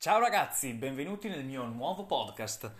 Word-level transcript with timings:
Ciao 0.00 0.20
ragazzi, 0.20 0.74
benvenuti 0.74 1.28
nel 1.28 1.44
mio 1.44 1.64
nuovo 1.64 2.06
podcast. 2.06 2.72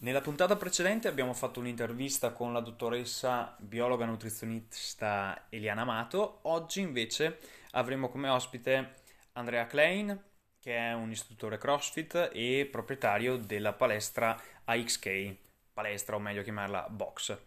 Nella 0.00 0.20
puntata 0.20 0.56
precedente 0.56 1.08
abbiamo 1.08 1.32
fatto 1.32 1.58
un'intervista 1.58 2.32
con 2.32 2.52
la 2.52 2.60
dottoressa 2.60 3.56
biologa 3.58 4.04
nutrizionista 4.04 5.46
Eliana 5.48 5.80
Amato. 5.80 6.40
Oggi 6.42 6.82
invece 6.82 7.38
avremo 7.70 8.10
come 8.10 8.28
ospite 8.28 8.96
Andrea 9.32 9.64
Klein, 9.64 10.22
che 10.60 10.76
è 10.76 10.92
un 10.92 11.10
istruttore 11.10 11.56
CrossFit 11.56 12.28
e 12.30 12.68
proprietario 12.70 13.38
della 13.38 13.72
palestra 13.72 14.38
AXK, 14.64 15.34
palestra 15.72 16.16
o 16.16 16.18
meglio 16.18 16.42
chiamarla 16.42 16.88
box. 16.90 17.38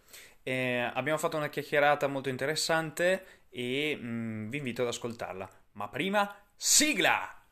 Eh, 0.42 0.90
abbiamo 0.92 1.20
fatto 1.20 1.38
una 1.38 1.50
chiacchierata 1.50 2.08
molto 2.08 2.30
interessante 2.30 3.44
e 3.50 3.96
mm, 3.96 4.50
vi 4.50 4.58
invito 4.58 4.82
ad 4.82 4.88
ascoltarla. 4.88 5.48
Ma 5.74 5.88
prima, 5.88 6.36
sigla! 6.56 7.43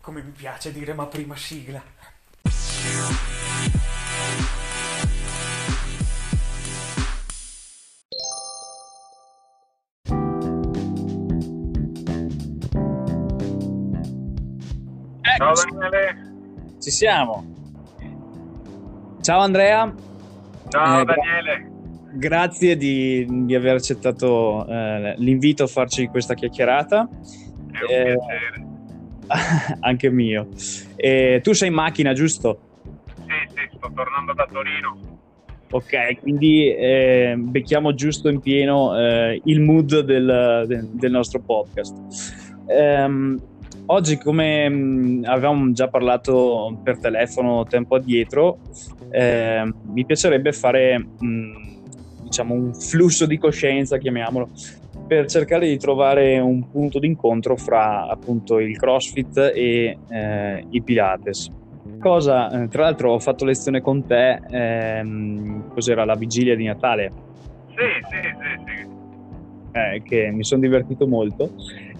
Come 0.00 0.22
mi 0.22 0.30
piace 0.30 0.72
dire 0.72 0.94
ma 0.94 1.06
prima 1.06 1.36
sigla. 1.36 1.82
Ciao 15.36 15.52
Daniele. 15.54 16.76
Ci 16.80 16.90
siamo. 16.90 17.44
Ciao 19.20 19.40
Andrea. 19.40 19.94
Ciao 20.68 21.00
eh, 21.00 21.04
Daniele. 21.04 21.70
Grazie 22.14 22.76
di, 22.76 23.26
di 23.44 23.54
aver 23.54 23.76
accettato 23.76 24.66
eh, 24.66 25.14
l'invito 25.18 25.64
a 25.64 25.66
farci 25.66 26.06
questa 26.06 26.34
chiacchierata. 26.34 27.08
È 27.70 27.82
un 27.82 27.90
eh, 27.90 28.16
piacere. 28.16 28.77
anche 29.80 30.10
mio. 30.10 30.48
Eh, 30.96 31.40
tu 31.42 31.52
sei 31.52 31.68
in 31.68 31.74
macchina, 31.74 32.12
giusto? 32.12 32.60
Sì, 33.14 33.54
sì, 33.54 33.76
sto 33.76 33.90
tornando 33.94 34.32
da 34.32 34.46
Torino. 34.50 35.16
Ok, 35.70 36.20
quindi 36.20 36.74
eh, 36.74 37.34
becchiamo 37.36 37.92
giusto 37.92 38.30
in 38.30 38.40
pieno 38.40 38.98
eh, 38.98 39.40
il 39.44 39.60
mood 39.60 40.00
del, 40.00 40.64
del, 40.66 40.88
del 40.92 41.10
nostro 41.10 41.40
podcast. 41.40 41.94
Um, 42.64 43.38
oggi, 43.86 44.16
come 44.16 44.66
mh, 44.66 45.24
avevamo 45.26 45.70
già 45.72 45.88
parlato 45.88 46.78
per 46.82 46.98
telefono 46.98 47.64
tempo 47.64 47.96
addietro, 47.96 48.60
eh, 49.10 49.70
mi 49.92 50.06
piacerebbe 50.06 50.52
fare 50.52 50.98
mh, 50.98 51.68
diciamo 52.22 52.54
un 52.54 52.74
flusso 52.74 53.26
di 53.26 53.36
coscienza, 53.36 53.98
chiamiamolo, 53.98 54.48
per 55.08 55.26
cercare 55.26 55.66
di 55.66 55.78
trovare 55.78 56.38
un 56.38 56.70
punto 56.70 56.98
d'incontro 56.98 57.56
fra 57.56 58.06
appunto 58.06 58.58
il 58.58 58.76
CrossFit 58.76 59.52
e 59.54 59.98
eh, 60.06 60.64
i 60.68 60.82
Pilates. 60.82 61.50
Cosa, 61.98 62.50
eh, 62.50 62.68
tra 62.68 62.82
l'altro 62.82 63.12
ho 63.12 63.18
fatto 63.18 63.46
lezione 63.46 63.80
con 63.80 64.06
te, 64.06 64.38
ehm, 64.50 65.72
cos'era 65.72 66.04
la 66.04 66.14
vigilia 66.14 66.54
di 66.54 66.66
Natale? 66.66 67.10
Sì, 67.68 67.74
sì, 68.10 68.16
sì, 68.22 68.82
sì. 68.82 68.86
Eh, 69.72 70.02
che 70.02 70.30
mi 70.30 70.44
sono 70.44 70.60
divertito 70.60 71.08
molto. 71.08 71.52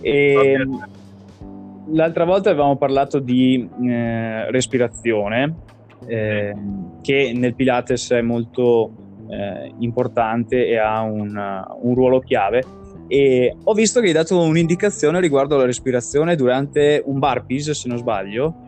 E 0.03 0.59
l'altra 1.87 2.25
volta 2.25 2.51
avevamo 2.51 2.77
parlato 2.77 3.21
di 3.21 3.67
eh, 3.85 4.51
respirazione, 4.51 5.55
eh, 6.07 6.55
che 7.01 7.33
nel 7.35 7.55
Pilates 7.55 8.11
è 8.11 8.21
molto 8.21 8.91
eh, 9.31 9.73
importante 9.79 10.67
e 10.67 10.77
ha 10.77 11.01
un, 11.01 11.65
un 11.81 11.95
ruolo 11.95 12.21
chiave 12.21 12.63
e 13.09 13.57
ho 13.65 13.73
visto 13.73 14.01
che 14.01 14.09
hai 14.09 14.13
dato 14.13 14.41
un'indicazione 14.41 15.21
riguardo 15.21 15.55
alla 15.55 15.65
respirazione 15.65 16.37
durante 16.37 17.03
un 17.05 17.19
burpees, 17.19 17.71
se 17.71 17.89
non 17.89 17.97
sbaglio. 17.97 18.67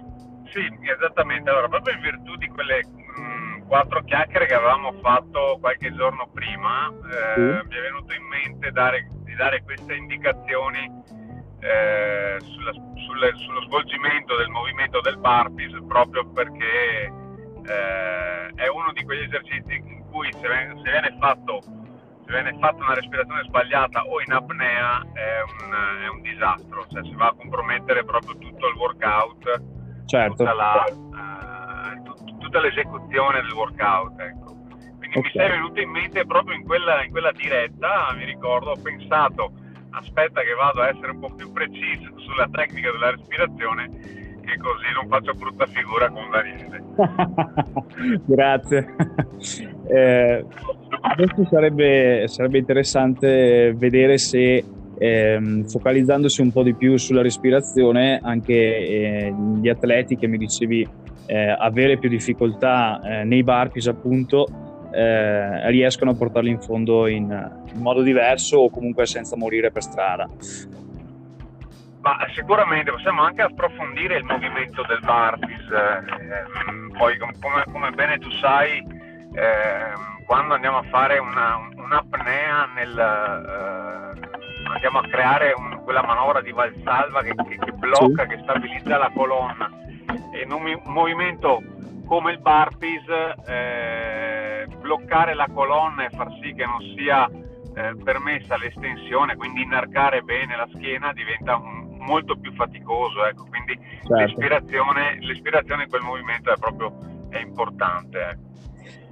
Sì, 0.50 0.66
esattamente. 0.82 1.50
Allora, 1.50 1.68
proprio 1.68 1.94
in 1.94 2.00
virtù 2.00 2.34
di 2.36 2.48
quelle 2.48 2.82
mh, 2.82 3.20
mm, 3.20 3.68
quattro 3.68 4.02
chiacchiere 4.02 4.46
che 4.46 4.54
avevamo 4.54 4.92
fatto 5.00 5.58
qualche 5.60 5.94
giorno 5.94 6.28
prima, 6.32 6.88
eh, 6.88 7.34
sì. 7.34 7.40
mi 7.68 7.76
è 7.76 7.80
venuto 7.82 8.14
in 8.14 8.24
mente 8.24 8.70
dare, 8.72 9.06
di 9.24 9.34
dare 9.36 9.62
queste 9.62 9.94
indicazioni 9.94 10.90
eh, 11.60 12.36
sulla, 12.40 12.72
sulle, 12.72 13.32
sullo 13.36 13.60
svolgimento 13.66 14.36
del 14.36 14.48
movimento 14.48 15.00
del 15.02 15.18
burpees 15.18 15.76
proprio 15.86 16.26
perché 16.30 17.12
eh, 17.66 18.54
è 18.54 18.66
uno 18.68 18.92
di 18.94 19.04
quegli 19.04 19.24
esercizi 19.24 19.74
in 19.74 20.02
cui 20.10 20.32
se 20.32 20.40
se 20.40 20.90
viene 20.90 21.16
fatto 21.20 21.60
viene 22.30 22.56
fatta 22.58 22.82
una 22.82 22.94
respirazione 22.94 23.42
sbagliata 23.44 24.04
o 24.06 24.20
in 24.20 24.32
apnea 24.32 25.02
è 25.12 25.42
un, 25.42 26.04
è 26.04 26.08
un 26.08 26.20
disastro, 26.22 26.86
cioè 26.90 27.02
si 27.02 27.14
va 27.14 27.26
a 27.26 27.34
compromettere 27.36 28.04
proprio 28.04 28.38
tutto 28.38 28.68
il 28.68 28.74
workout, 28.76 29.62
certo. 30.06 30.36
tutta, 30.36 30.54
la, 30.54 30.84
uh, 30.88 32.38
tutta, 32.38 32.60
l'esecuzione 32.60 33.42
del 33.42 33.52
workout. 33.52 34.18
Ecco. 34.20 34.56
Quindi 34.98 35.18
okay. 35.18 35.22
mi 35.22 35.30
sei 35.32 35.48
venuto 35.50 35.80
in 35.80 35.90
mente 35.90 36.24
proprio 36.24 36.56
in 36.56 36.64
quella, 36.64 37.04
in 37.04 37.10
quella 37.10 37.32
diretta, 37.32 38.12
mi 38.16 38.24
ricordo, 38.24 38.70
ho 38.70 38.80
pensato 38.80 39.52
aspetta 39.90 40.40
che 40.42 40.54
vado 40.54 40.82
a 40.82 40.88
essere 40.88 41.10
un 41.10 41.18
po' 41.18 41.34
più 41.34 41.50
preciso 41.52 42.12
sulla 42.18 42.48
tecnica 42.50 42.92
della 42.92 43.10
respirazione 43.10 43.88
che 44.40 44.56
così 44.56 44.86
non 44.94 45.08
faccio 45.08 45.32
brutta 45.34 45.66
figura 45.66 46.08
con 46.10 46.30
Daniele. 46.30 46.82
Grazie. 48.26 48.94
Eh, 49.88 50.46
adesso 51.00 51.46
sarebbe, 51.50 52.26
sarebbe, 52.28 52.58
interessante 52.58 53.72
vedere 53.76 54.18
se 54.18 54.64
ehm, 54.98 55.64
focalizzandosi 55.64 56.40
un 56.40 56.52
po' 56.52 56.62
di 56.62 56.74
più 56.74 56.96
sulla 56.96 57.22
respirazione, 57.22 58.20
anche 58.22 58.54
eh, 58.54 59.34
gli 59.60 59.68
atleti 59.68 60.16
che 60.16 60.26
mi 60.26 60.38
dicevi 60.38 60.88
eh, 61.26 61.56
avere 61.58 61.98
più 61.98 62.08
difficoltà 62.08 63.00
eh, 63.02 63.24
nei 63.24 63.44
burpees 63.44 63.86
appunto 63.86 64.46
eh, 64.92 65.70
riescono 65.70 66.10
a 66.10 66.14
portarli 66.14 66.50
in 66.50 66.60
fondo 66.60 67.06
in, 67.06 67.30
in 67.72 67.80
modo 67.80 68.02
diverso 68.02 68.58
o 68.58 68.70
comunque 68.70 69.06
senza 69.06 69.36
morire 69.36 69.70
per 69.70 69.82
strada. 69.82 70.28
Ma 72.02 72.16
sicuramente 72.34 72.90
possiamo 72.90 73.22
anche 73.22 73.42
approfondire 73.42 74.16
il 74.16 74.24
movimento 74.24 74.82
del 74.88 75.00
burpees, 75.04 75.68
eh, 75.70 76.96
poi 76.96 77.18
come, 77.18 77.64
come, 77.70 77.90
bene 77.90 78.18
tu 78.18 78.30
sai, 78.40 78.82
eh, 79.32 80.24
quando 80.26 80.54
andiamo 80.54 80.78
a 80.78 80.82
fare 80.84 81.18
una, 81.18 81.70
un'apnea 81.76 82.66
nel, 82.74 82.98
eh, 82.98 84.70
andiamo 84.72 84.98
a 84.98 85.08
creare 85.08 85.52
un, 85.56 85.80
quella 85.82 86.02
manovra 86.02 86.40
di 86.40 86.52
valsalva 86.52 87.22
che, 87.22 87.34
che, 87.34 87.58
che 87.58 87.72
blocca, 87.72 88.22
sì. 88.22 88.28
che 88.28 88.40
stabilizza 88.42 88.96
la 88.98 89.10
colonna 89.14 89.70
e 90.32 90.42
in 90.42 90.52
un, 90.52 90.80
movimento 90.84 91.62
come 92.06 92.32
il 92.32 92.40
burpees 92.40 93.04
eh, 93.46 94.66
bloccare 94.80 95.34
la 95.34 95.48
colonna 95.52 96.06
e 96.06 96.10
far 96.10 96.28
sì 96.42 96.52
che 96.54 96.64
non 96.64 96.80
sia 96.96 97.28
eh, 97.28 97.94
permessa 98.02 98.56
l'estensione, 98.56 99.36
quindi 99.36 99.62
inarcare 99.62 100.22
bene 100.22 100.56
la 100.56 100.68
schiena 100.74 101.12
diventa 101.12 101.56
un, 101.56 101.96
molto 101.98 102.36
più 102.36 102.52
faticoso, 102.54 103.24
ecco. 103.26 103.46
quindi 103.46 103.78
certo. 103.78 104.14
l'ispirazione, 104.14 105.18
l'ispirazione 105.20 105.84
in 105.84 105.88
quel 105.88 106.02
movimento 106.02 106.52
è 106.52 106.56
proprio 106.58 106.92
è 107.28 107.38
importante. 107.38 108.18
Ecco. 108.18 108.48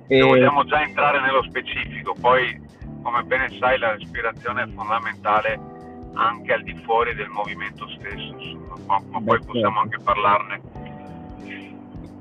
E... 0.09 0.23
vogliamo 0.23 0.65
già 0.65 0.83
entrare 0.83 1.21
nello 1.21 1.43
specifico, 1.43 2.15
poi 2.19 2.59
come 3.03 3.23
bene 3.23 3.49
sai 3.59 3.79
la 3.79 3.95
respirazione 3.95 4.63
è 4.63 4.67
fondamentale 4.75 5.61
anche 6.15 6.53
al 6.53 6.63
di 6.63 6.75
fuori 6.85 7.15
del 7.15 7.29
movimento 7.29 7.87
stesso, 7.89 8.35
insomma, 8.39 9.01
ma, 9.11 9.21
poi 9.23 9.39
possiamo 9.45 9.81
anche 9.81 9.99
parlarne. 10.03 10.61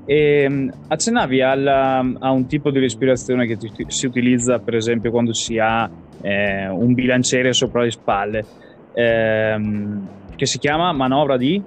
E, 0.04 0.42
ehm, 0.42 0.72
accennavi 0.88 1.42
alla, 1.42 1.98
a 1.98 2.30
un 2.30 2.46
tipo 2.46 2.70
di 2.70 2.78
respirazione 2.78 3.46
che 3.46 3.56
ti, 3.56 3.70
si 3.88 4.06
utilizza 4.06 4.58
per 4.58 4.74
esempio 4.74 5.10
quando 5.10 5.32
si 5.32 5.58
ha 5.58 5.90
eh, 6.22 6.68
un 6.68 6.94
bilanciere 6.94 7.52
sopra 7.52 7.82
le 7.82 7.90
spalle, 7.90 8.44
ehm, 8.94 10.08
che 10.36 10.46
si 10.46 10.58
chiama 10.58 10.92
manovra 10.92 11.36
di? 11.36 11.62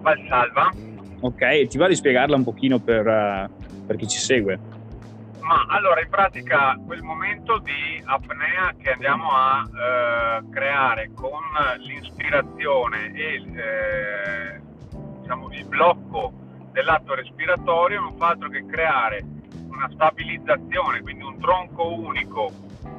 Valsalva. 0.00 0.70
Ok, 1.20 1.66
ti 1.66 1.78
va 1.78 1.88
di 1.88 1.96
spiegarla 1.96 2.36
un 2.36 2.44
pochino 2.44 2.78
per, 2.78 3.06
uh, 3.06 3.86
per 3.86 3.96
chi 3.96 4.06
ci 4.06 4.18
segue? 4.18 4.73
Ma 5.44 5.66
allora, 5.68 6.00
in 6.00 6.08
pratica, 6.08 6.74
quel 6.86 7.02
momento 7.02 7.58
di 7.58 8.02
apnea 8.02 8.74
che 8.78 8.92
andiamo 8.92 9.28
a 9.30 9.62
eh, 9.62 10.50
creare 10.50 11.10
con 11.14 11.42
l'inspirazione 11.80 13.12
e 13.12 13.42
eh, 13.52 14.60
diciamo, 15.20 15.52
il 15.52 15.66
blocco 15.66 16.32
dell'atto 16.72 17.14
respiratorio 17.14 18.00
non 18.00 18.16
fa 18.16 18.28
altro 18.28 18.48
che 18.48 18.64
creare 18.64 19.22
una 19.68 19.90
stabilizzazione, 19.92 21.02
quindi 21.02 21.24
un 21.24 21.38
tronco 21.38 21.92
unico 21.92 22.50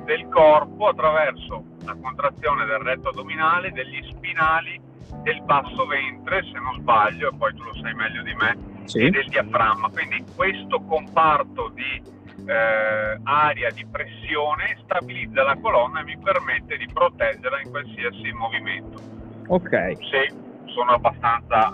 del 0.03 0.27
corpo 0.29 0.89
attraverso 0.89 1.63
la 1.83 1.97
contrazione 1.99 2.65
del 2.65 2.77
retto 2.77 3.09
addominale, 3.09 3.71
degli 3.71 4.03
spinali, 4.07 4.79
del 5.23 5.41
basso 5.41 5.87
ventre, 5.87 6.43
se 6.43 6.59
non 6.59 6.75
sbaglio, 6.75 7.31
e 7.31 7.35
poi 7.35 7.55
tu 7.55 7.63
lo 7.63 7.73
sai 7.81 7.95
meglio 7.95 8.21
di 8.21 8.35
me, 8.35 8.57
sì. 8.83 8.99
e 8.99 9.09
del 9.09 9.29
diaframma. 9.29 9.89
Quindi 9.89 10.23
questo 10.35 10.79
comparto 10.81 11.69
di 11.69 12.13
eh, 12.45 13.19
aria 13.23 13.69
di 13.71 13.85
pressione 13.85 14.77
stabilizza 14.83 15.43
la 15.43 15.57
colonna 15.61 16.01
e 16.01 16.03
mi 16.03 16.17
permette 16.17 16.77
di 16.77 16.87
proteggerla 16.91 17.61
in 17.61 17.69
qualsiasi 17.69 18.31
movimento. 18.31 18.99
Ok. 19.47 19.97
Se, 20.09 20.33
sono 20.73 20.91
abbastanza, 20.91 21.71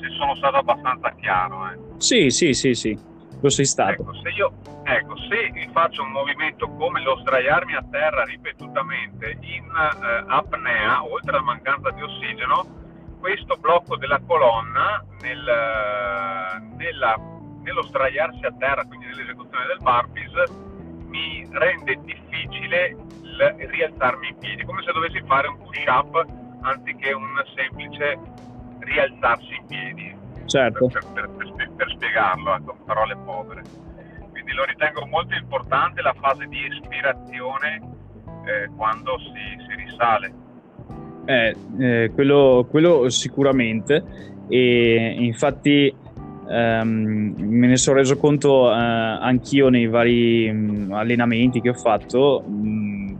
se 0.00 0.08
sono 0.18 0.34
stato 0.36 0.56
abbastanza 0.56 1.12
chiaro. 1.20 1.70
Eh. 1.70 1.78
Sì, 1.98 2.30
sì, 2.30 2.52
sì, 2.52 2.74
sì, 2.74 2.98
lo 3.40 3.48
sei 3.48 3.64
stato. 3.64 3.92
Ecco, 3.92 4.14
se 4.22 4.28
io 4.30 4.52
ecco, 4.84 5.16
se 5.28 5.68
faccio 5.72 6.02
un 6.02 6.10
movimento 6.10 6.68
come 6.68 7.02
lo 7.02 7.16
sdraiarmi 7.20 7.74
a 7.74 7.84
terra 7.90 8.24
ripetutamente 8.24 9.38
in 9.40 9.64
eh, 9.64 10.24
apnea, 10.26 11.04
oltre 11.04 11.30
alla 11.30 11.42
mancanza 11.42 11.90
di 11.90 12.02
ossigeno, 12.02 12.66
questo 13.20 13.56
blocco 13.56 13.96
della 13.96 14.20
colonna 14.26 15.04
nel, 15.20 15.44
nella, 16.76 17.16
nello 17.62 17.82
sdraiarsi 17.82 18.44
a 18.44 18.52
terra, 18.58 18.84
quindi 18.84 19.06
nell'esecuzione 19.06 19.66
del 19.66 19.78
burpees, 19.80 20.68
mi 21.08 21.46
rende 21.50 21.98
difficile 22.04 22.96
il 23.22 23.68
rialzarmi 23.68 24.28
in 24.28 24.36
piedi, 24.38 24.64
come 24.64 24.82
se 24.82 24.92
dovessi 24.92 25.22
fare 25.26 25.48
un 25.48 25.58
push-up 25.58 26.26
anziché 26.62 27.12
un 27.12 27.42
semplice 27.54 28.18
rialzarsi 28.78 29.54
in 29.54 29.66
piedi. 29.66 30.18
Certo. 30.46 30.86
Per, 30.86 31.04
per, 31.12 31.30
per, 31.30 31.70
per 31.76 31.90
spiegarlo, 31.90 32.54
ecco, 32.54 32.76
parole 32.84 33.16
povere. 33.24 33.62
Quindi 34.30 34.52
lo 34.52 34.64
ritengo 34.64 35.06
molto 35.06 35.34
importante 35.34 36.02
la 36.02 36.14
fase 36.18 36.46
di 36.46 36.64
espirazione 36.66 37.80
eh, 38.46 38.68
quando 38.76 39.18
si, 39.18 39.64
si 39.66 39.74
risale. 39.84 40.32
Eh, 41.26 41.56
eh, 41.78 42.10
quello, 42.14 42.66
quello, 42.68 43.08
sicuramente 43.10 44.30
e 44.50 45.14
infatti 45.18 45.94
ehm, 46.50 47.34
me 47.38 47.66
ne 47.66 47.76
sono 47.76 47.98
reso 47.98 48.16
conto 48.16 48.70
eh, 48.70 48.74
anch'io 48.74 49.68
nei 49.68 49.86
vari 49.86 50.50
mm, 50.52 50.92
allenamenti 50.92 51.60
che 51.60 51.70
ho 51.70 51.74
fatto 51.74 52.44
mm, 52.48 53.14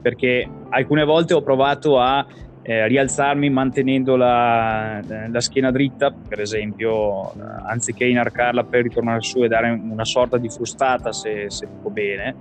perché 0.00 0.48
alcune 0.70 1.04
volte 1.04 1.34
ho 1.34 1.42
provato 1.42 1.98
a 1.98 2.24
eh, 2.62 2.86
rialzarmi 2.88 3.48
mantenendo 3.48 4.16
la, 4.16 5.00
la, 5.30 5.40
schiena 5.40 5.70
dritta, 5.70 6.12
per 6.12 6.40
esempio, 6.40 7.32
eh, 7.32 7.38
anziché 7.64 8.06
inarcarla 8.06 8.64
per 8.64 8.82
ritornare 8.82 9.22
su 9.22 9.44
e 9.44 9.48
dare 9.48 9.70
una 9.70 10.04
sorta 10.04 10.36
di 10.36 10.48
frustata 10.48 11.12
se, 11.12 11.44
se 11.48 11.68
dico 11.68 11.90
bene, 11.90 12.34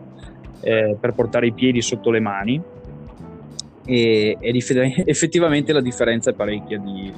eh, 0.62 0.98
per 1.00 1.14
portare 1.14 1.46
i 1.46 1.54
piedi 1.54 1.80
sotto 1.82 2.10
le 2.10 2.20
mani. 2.20 2.60
E, 3.86 4.38
ed 4.40 4.56
effettivamente 5.06 5.74
la 5.74 5.82
differenza 5.82 6.32
è 6.32 6.34
parecchia 6.34 6.80
di, 6.80 7.14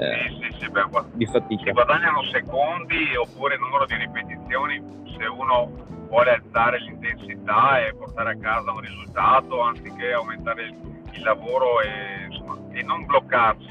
eh, 0.00 0.50
sì, 0.50 0.58
sì, 0.58 0.70
beh, 0.70 0.84
di 1.12 1.26
fatica. 1.26 1.62
Si 1.64 1.70
guadagnano 1.72 2.22
secondi 2.24 3.16
oppure 3.16 3.56
numero 3.58 3.86
di 3.86 3.96
ripetizioni 3.96 4.82
se 5.18 5.26
uno 5.26 5.88
vuole 6.08 6.32
alzare 6.32 6.80
l'intensità 6.80 7.84
e 7.86 7.94
portare 7.94 8.32
a 8.32 8.36
casa 8.36 8.72
un 8.72 8.80
risultato 8.80 9.60
anziché 9.60 10.12
aumentare 10.12 10.62
il 10.62 10.90
il 11.12 11.22
lavoro 11.22 11.80
e, 11.80 12.26
insomma, 12.28 12.58
e 12.72 12.82
non 12.82 13.04
bloccarsi. 13.04 13.68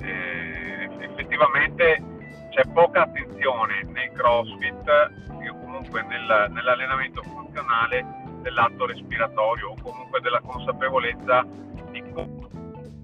Eh, 0.00 0.88
effettivamente 0.98 2.02
c'è 2.50 2.62
poca 2.72 3.02
attenzione 3.02 3.82
nel 3.84 4.10
CrossFit 4.12 4.88
o 5.50 5.58
comunque 5.60 6.02
nel, 6.02 6.50
nell'allenamento 6.50 7.22
funzionale 7.22 8.04
dell'atto 8.42 8.86
respiratorio 8.86 9.70
o 9.70 9.74
comunque 9.82 10.20
della 10.20 10.40
consapevolezza 10.40 11.46
di 11.90 12.02
come 12.12 12.42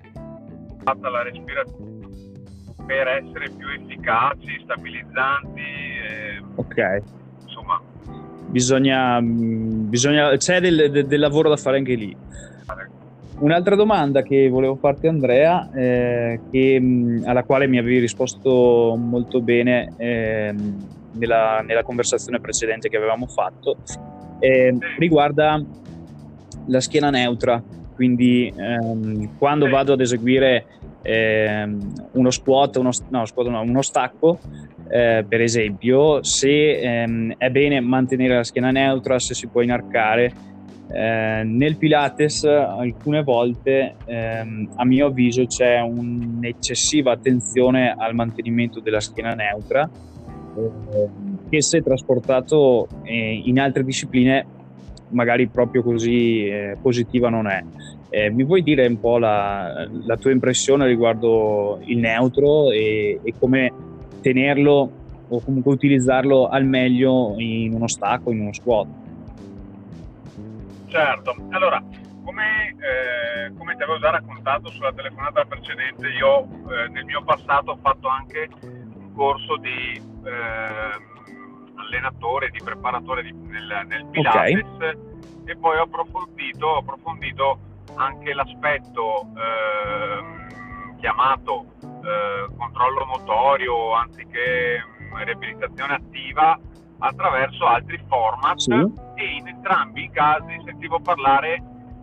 è 0.02 0.82
fatta 0.82 1.08
la 1.08 1.22
respirazione 1.22 1.99
per 2.86 3.08
essere 3.08 3.50
più 3.50 3.66
efficaci, 3.68 4.60
stabilizzanti. 4.62 5.60
Eh, 5.60 6.42
ok. 6.54 7.02
Insomma, 7.42 7.80
bisogna, 8.46 9.20
bisogna 9.22 10.36
c'è 10.36 10.60
del, 10.60 11.06
del, 11.06 11.20
lavoro 11.20 11.48
da 11.48 11.56
fare 11.56 11.78
anche 11.78 11.94
lì. 11.94 12.16
Un'altra 13.38 13.74
domanda 13.74 14.22
che 14.22 14.50
volevo 14.50 14.76
farti 14.76 15.06
Andrea, 15.06 15.70
eh, 15.72 16.40
che, 16.50 16.78
mh, 16.78 17.22
alla 17.24 17.42
quale 17.42 17.66
mi 17.66 17.78
avevi 17.78 17.98
risposto 17.98 18.94
molto 18.98 19.40
bene 19.40 19.94
eh, 19.96 20.54
nella, 21.12 21.62
nella, 21.64 21.82
conversazione 21.82 22.38
precedente 22.38 22.90
che 22.90 22.98
avevamo 22.98 23.26
fatto, 23.26 23.78
eh, 24.40 24.76
riguarda 24.98 25.62
la 26.66 26.80
schiena 26.80 27.08
neutra. 27.08 27.62
Quindi 27.94 28.52
ehm, 28.54 29.36
quando 29.38 29.68
vado 29.68 29.94
ad 29.94 30.00
eseguire 30.00 30.64
ehm, 31.02 31.92
uno 32.12 32.30
squat, 32.30 32.76
uno, 32.76 32.90
no, 33.10 33.26
squat 33.26 33.48
no, 33.48 33.60
uno 33.62 33.82
stacco, 33.82 34.40
eh, 34.88 35.24
per 35.28 35.40
esempio, 35.40 36.22
se 36.22 36.80
ehm, 36.80 37.34
è 37.36 37.50
bene 37.50 37.80
mantenere 37.80 38.36
la 38.36 38.44
schiena 38.44 38.70
neutra, 38.70 39.18
se 39.18 39.34
si 39.34 39.48
può 39.48 39.60
inarcare 39.60 40.32
eh, 40.92 41.42
nel 41.44 41.76
Pilates 41.76 42.42
alcune 42.44 43.22
volte 43.22 43.96
ehm, 44.04 44.70
a 44.74 44.84
mio 44.84 45.06
avviso 45.06 45.46
c'è 45.46 45.78
un'eccessiva 45.78 47.12
attenzione 47.12 47.94
al 47.96 48.14
mantenimento 48.14 48.80
della 48.80 48.98
schiena 48.98 49.34
neutra 49.34 49.88
eh, 50.56 51.08
che 51.48 51.62
se 51.62 51.80
trasportato 51.80 52.88
eh, 53.04 53.40
in 53.44 53.60
altre 53.60 53.84
discipline 53.84 54.44
magari 55.10 55.48
proprio 55.48 55.82
così 55.82 56.44
eh, 56.46 56.76
positiva 56.80 57.28
non 57.28 57.48
è. 57.48 57.62
Eh, 58.10 58.28
mi 58.30 58.42
vuoi 58.42 58.62
dire 58.62 58.86
un 58.86 58.98
po' 58.98 59.18
la, 59.18 59.88
la, 60.04 60.16
tua 60.16 60.32
impressione 60.32 60.84
riguardo 60.86 61.78
il 61.84 61.98
neutro 61.98 62.72
e, 62.72 63.20
e 63.22 63.34
come 63.38 63.72
tenerlo 64.20 64.90
o 65.28 65.40
comunque 65.40 65.72
utilizzarlo 65.72 66.48
al 66.48 66.64
meglio 66.64 67.34
in 67.38 67.72
uno 67.72 67.86
stacco, 67.86 68.32
in 68.32 68.40
uno 68.40 68.52
squat? 68.52 68.88
Certo, 70.88 71.36
allora, 71.50 71.80
come, 72.24 72.74
eh, 72.78 73.52
come, 73.56 73.76
ti 73.76 73.82
avevo 73.84 74.00
già 74.00 74.10
raccontato 74.10 74.70
sulla 74.70 74.92
telefonata 74.92 75.44
precedente, 75.44 76.08
io 76.08 76.42
eh, 76.42 76.88
nel 76.88 77.04
mio 77.04 77.22
passato 77.22 77.70
ho 77.70 77.78
fatto 77.80 78.08
anche 78.08 78.48
un 78.60 79.12
corso 79.14 79.56
di 79.56 80.02
eh, 80.24 81.18
allenatore, 81.76 82.50
di 82.50 82.60
preparatore 82.62 83.22
di, 83.22 83.32
nel, 83.32 83.84
nel, 83.86 84.04
Pilates 84.10 84.66
okay. 84.74 84.96
e 85.44 85.56
poi 85.56 85.78
ho 85.78 85.82
approfondito, 85.82 86.66
ho 86.66 86.78
approfondito 86.78 87.58
anche 87.96 88.32
l'aspetto 88.34 89.26
ehm, 89.36 90.96
chiamato 90.98 91.64
eh, 91.82 92.48
controllo 92.56 93.04
motorio 93.06 93.92
anziché 93.94 94.82
mm, 95.02 95.22
riabilitazione 95.22 95.94
attiva 95.94 96.58
attraverso 96.98 97.66
altri 97.66 98.02
format 98.06 98.58
sì. 98.58 98.72
e 99.14 99.24
in 99.36 99.48
entrambi 99.48 100.04
i 100.04 100.10
casi 100.10 100.60
sentivo 100.64 101.00
parlare 101.00 101.62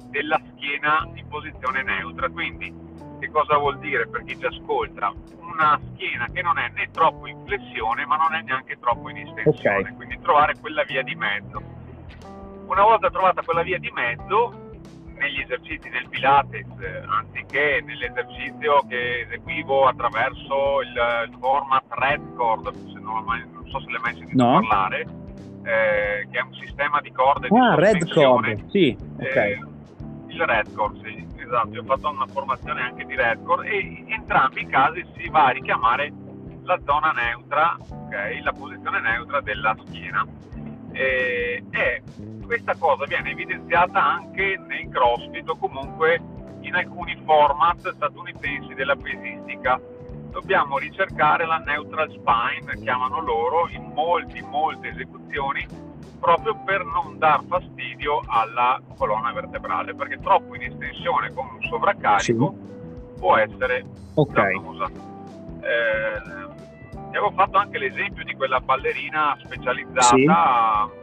della 0.10 0.39
schiena 0.51 1.07
in 1.13 1.28
posizione 1.28 1.84
neutra. 1.84 2.30
Quindi 2.30 2.74
che 3.19 3.30
cosa 3.30 3.57
vuol 3.57 3.80
dire 3.80 4.07
per 4.07 4.24
chi 4.24 4.38
ci 4.38 4.45
ascolta? 4.45 5.13
Una 5.39 5.80
schiena 5.94 6.28
che 6.31 6.42
non 6.42 6.57
è 6.57 6.69
né 6.75 6.89
troppo 6.92 7.28
in 7.28 7.44
flessione 7.45 8.06
ma 8.06 8.16
non 8.16 8.34
è 8.34 8.41
neanche 8.41 8.77
troppo 8.79 9.10
in 9.10 9.17
estensione, 9.17 9.79
okay. 9.79 9.96
quindi 9.96 10.20
trovare 10.20 10.56
quella 10.60 10.84
via 10.84 11.01
di 11.01 11.15
mezzo. 11.15 11.62
Una 12.67 12.84
volta 12.84 13.10
trovata 13.10 13.41
quella 13.44 13.63
via 13.63 13.79
di 13.79 13.89
mezzo, 13.91 14.66
negli 15.17 15.41
esercizi 15.41 15.89
del 15.89 16.07
Pilates, 16.09 16.65
anziché 17.07 17.81
nell'esercizio 17.83 18.86
che 18.88 19.21
eseguivo 19.21 19.88
attraverso 19.88 20.81
il, 20.81 21.29
il 21.29 21.38
format 21.39 21.83
Red 21.89 22.36
Cord, 22.36 22.71
se 22.91 23.00
non, 23.00 23.24
mai, 23.24 23.43
non, 23.51 23.67
so 23.67 23.79
se 23.81 23.91
l'hai 23.91 24.01
mai 24.01 24.15
sentito 24.15 24.43
no. 24.43 24.53
parlare, 24.53 25.01
eh, 25.63 26.27
che 26.31 26.38
è 26.38 26.41
un 26.41 26.53
sistema 26.53 27.01
di 27.01 27.12
corde 27.12 27.47
ah, 27.47 27.75
di 27.75 27.81
Red 27.81 28.13
Cord, 28.13 28.69
sì, 28.69 28.97
ok. 29.17 29.36
Eh, 29.36 29.59
il 30.27 30.45
Red 30.45 30.74
Cord, 30.74 31.03
sì, 31.03 31.27
esatto, 31.38 31.69
io 31.74 31.81
ho 31.81 31.86
fatto 31.86 32.09
una 32.09 32.27
formazione 32.27 32.81
anche 32.81 33.05
di 33.05 33.15
Red 33.15 33.43
Cord 33.43 33.65
e 33.65 33.79
in 33.79 34.12
entrambi 34.12 34.62
i 34.62 34.67
casi 34.67 35.05
si 35.15 35.29
va 35.29 35.45
a 35.45 35.50
richiamare 35.50 36.12
la 36.63 36.79
zona 36.86 37.12
neutra, 37.12 37.77
ok, 37.79 38.39
la 38.43 38.51
posizione 38.51 39.00
neutra 39.01 39.41
della 39.41 39.75
schiena. 39.86 40.25
E, 40.91 41.63
e 41.69 42.01
questa 42.48 42.75
cosa 42.77 43.06
viene 43.06 43.32
evidenziata 43.32 44.01
anche 44.01 44.58
nei 44.68 44.89
CrossFit 44.89 45.48
o 45.50 45.58
comunque 45.58 46.20
in 46.62 46.75
alcuni 46.75 47.22
format 47.25 47.94
statunitensi 47.94 48.74
della 48.74 48.96
pesistica. 48.96 49.80
Dobbiamo 50.32 50.77
ricercare 50.77 51.46
la 51.46 51.58
neutral 51.58 52.10
spine, 52.10 52.82
chiamano 52.82 53.22
loro, 53.22 53.68
in 53.70 53.92
molti, 53.94 54.42
molte 54.42 54.88
esecuzioni 54.88 55.66
proprio 56.20 56.56
per 56.66 56.84
non 56.86 57.18
dar 57.18 57.44
fastidio 57.48 58.22
alla 58.25 58.82
colonna 58.98 59.32
vertebrale, 59.34 59.94
perché 59.94 60.18
troppo 60.20 60.56
in 60.56 60.63
estensione 60.63 61.32
con 61.34 61.48
un 61.54 61.62
sovraccarico 61.68 62.56
sì. 62.56 63.20
può 63.20 63.38
essere 63.38 63.86
okay. 64.13 64.54
dannosa. 64.54 64.89
Eh, 65.62 66.47
avevo 67.17 67.31
fatto 67.31 67.57
anche 67.57 67.77
l'esempio 67.77 68.24
di 68.24 68.33
quella 68.33 68.59
ballerina 68.59 69.38
specializzata, 69.43 70.15
sì. 70.15 70.25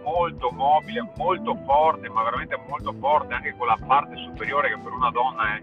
molto 0.02 0.50
mobile, 0.52 1.10
molto 1.16 1.56
forte, 1.64 2.08
ma 2.08 2.22
veramente 2.22 2.58
molto 2.68 2.92
forte, 2.98 3.34
anche 3.34 3.54
con 3.56 3.66
la 3.66 3.78
parte 3.86 4.16
superiore 4.16 4.68
che 4.68 4.78
per 4.82 4.92
una 4.92 5.10
donna 5.10 5.56
è, 5.56 5.62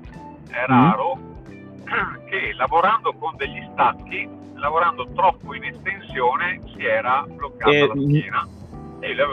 è 0.52 0.66
raro, 0.68 1.18
mm. 1.18 2.26
che 2.30 2.54
lavorando 2.56 3.14
con 3.14 3.36
degli 3.36 3.62
stacchi, 3.72 4.30
lavorando 4.56 5.08
troppo 5.14 5.54
in 5.54 5.64
estensione, 5.64 6.62
si 6.76 6.86
era 6.86 7.26
bloccata 7.28 7.72
e, 7.72 7.88
la 7.88 7.94
schiena. 7.94 8.48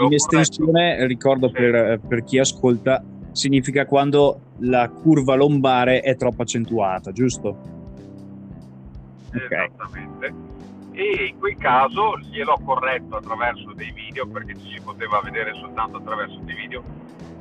in 0.01 0.13
estensione, 0.13 0.91
corretto. 0.91 1.07
ricordo 1.07 1.49
sì. 1.49 1.55
per, 1.55 2.01
per 2.07 2.25
chi 2.25 2.39
ascolta, 2.39 3.03
significa 3.33 3.87
quando 3.87 4.41
la 4.61 4.89
curva 4.89 5.35
lombare 5.35 6.01
è 6.01 6.17
troppo 6.17 6.43
accentuata, 6.43 7.13
giusto? 7.13 7.77
Okay. 9.35 9.67
Esattamente. 9.67 10.49
E 10.99 11.27
in 11.31 11.39
quel 11.39 11.57
caso 11.59 12.19
gliel'ho 12.19 12.59
corretto 12.65 13.19
attraverso 13.19 13.73
dei 13.75 13.93
video 13.93 14.27
perché 14.27 14.59
ci 14.59 14.73
si 14.73 14.81
poteva 14.81 15.21
vedere 15.21 15.55
soltanto 15.55 15.99
attraverso 15.99 16.41
dei 16.41 16.57
video 16.57 16.83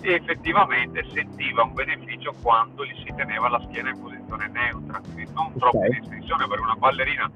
e 0.02 0.14
effettivamente 0.14 1.04
sentiva 1.12 1.64
un 1.64 1.74
beneficio 1.74 2.36
quando 2.40 2.86
gli 2.86 2.94
si 3.04 3.12
teneva 3.16 3.50
la 3.50 3.60
schiena 3.68 3.90
in 3.90 4.00
posizione 4.00 4.48
neutra, 4.50 5.00
quindi 5.00 5.28
non 5.34 5.52
troppo 5.58 5.84
in 5.86 5.96
estensione 5.96 6.48
per 6.48 6.60
una 6.60 6.76
ballerina 6.76 7.32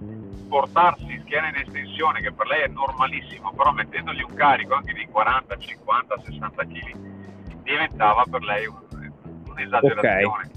portarsi 0.48 1.22
schiena 1.22 1.48
in 1.50 1.56
estensione 1.56 2.22
che 2.22 2.32
per 2.32 2.46
lei 2.46 2.62
è 2.66 2.68
normalissimo, 2.68 3.51
però 3.54 3.72
mettendogli 3.72 4.22
un 4.22 4.36
carico 4.36 4.75
anche 4.75 4.94
di 4.94 5.08
40, 5.08 5.58
50, 5.58 6.22
60 6.24 6.66
kg 6.66 7.63
diventava 7.63 8.24
per 8.30 8.44
lei 8.44 8.68
un- 8.68 9.12
un'esagerazione. 9.48 10.51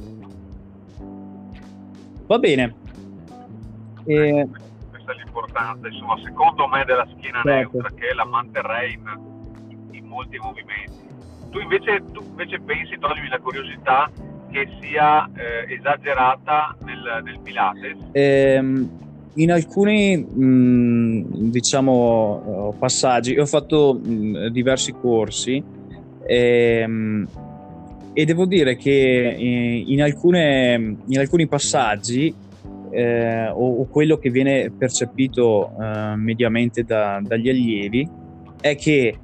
Va 2.26 2.38
bene. 2.38 2.76
E- 4.04 4.48
Questa 5.04 5.12
è 5.12 5.24
l'importanza, 5.24 5.88
insomma, 5.88 6.18
secondo 6.24 6.66
me 6.66 6.84
della 6.84 7.06
schiena 7.14 7.42
Certo. 7.42 7.78
neutra 7.78 7.90
che 7.94 8.14
la 8.14 8.24
manterrei 8.24 8.94
in, 8.94 9.92
in 9.92 10.06
molti 10.06 10.38
movimenti. 10.38 11.12
Tu 11.50 11.60
invece, 11.60 12.02
tu 12.12 12.22
invece 12.22 12.58
pensi, 12.60 12.96
toglimi 12.98 13.28
la 13.28 13.38
curiosità, 13.38 14.10
che 14.50 14.66
sia 14.80 15.28
eh, 15.34 15.74
esagerata 15.74 16.74
nel, 16.84 17.20
nel 17.22 17.38
Pilates? 17.40 17.98
Ehm, 18.12 19.02
in 19.34 19.52
alcuni 19.52 20.16
mh, 20.16 21.50
diciamo 21.50 22.72
eh, 22.72 22.78
passaggi 22.78 23.32
io 23.32 23.42
ho 23.42 23.46
fatto 23.46 24.00
mh, 24.00 24.48
diversi 24.50 24.92
corsi 24.92 25.62
ehm, 26.28 27.28
e 28.12 28.24
devo 28.24 28.46
dire 28.46 28.76
che 28.76 29.34
eh, 29.36 29.84
in, 29.86 30.00
alcune, 30.00 30.98
in 31.04 31.18
alcuni 31.18 31.48
passaggi 31.48 32.32
eh, 32.94 33.48
o, 33.48 33.80
o 33.80 33.86
quello 33.88 34.16
che 34.18 34.30
viene 34.30 34.70
percepito 34.70 35.72
eh, 35.80 36.14
mediamente 36.16 36.84
da- 36.84 37.20
dagli 37.22 37.48
allievi 37.48 38.08
è 38.60 38.76
che 38.76 39.18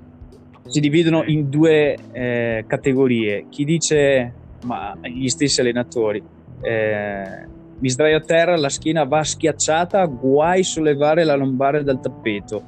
si 0.67 0.81
dividono 0.81 1.25
in 1.25 1.49
due 1.49 1.97
eh, 2.13 2.65
categorie 2.67 3.47
chi 3.49 3.65
dice 3.65 4.35
ma 4.63 4.95
gli 5.03 5.29
stessi 5.29 5.61
allenatori 5.61 6.23
eh, 6.63 7.49
mi 7.81 7.89
sdraio 7.89 8.19
a 8.19 8.21
terra, 8.21 8.57
la 8.57 8.69
schiena 8.69 9.05
va 9.05 9.25
schiacciata, 9.25 10.05
guai 10.05 10.63
sollevare 10.63 11.25
la 11.25 11.35
lombare 11.35 11.83
dal 11.83 12.01
tappeto. 12.01 12.63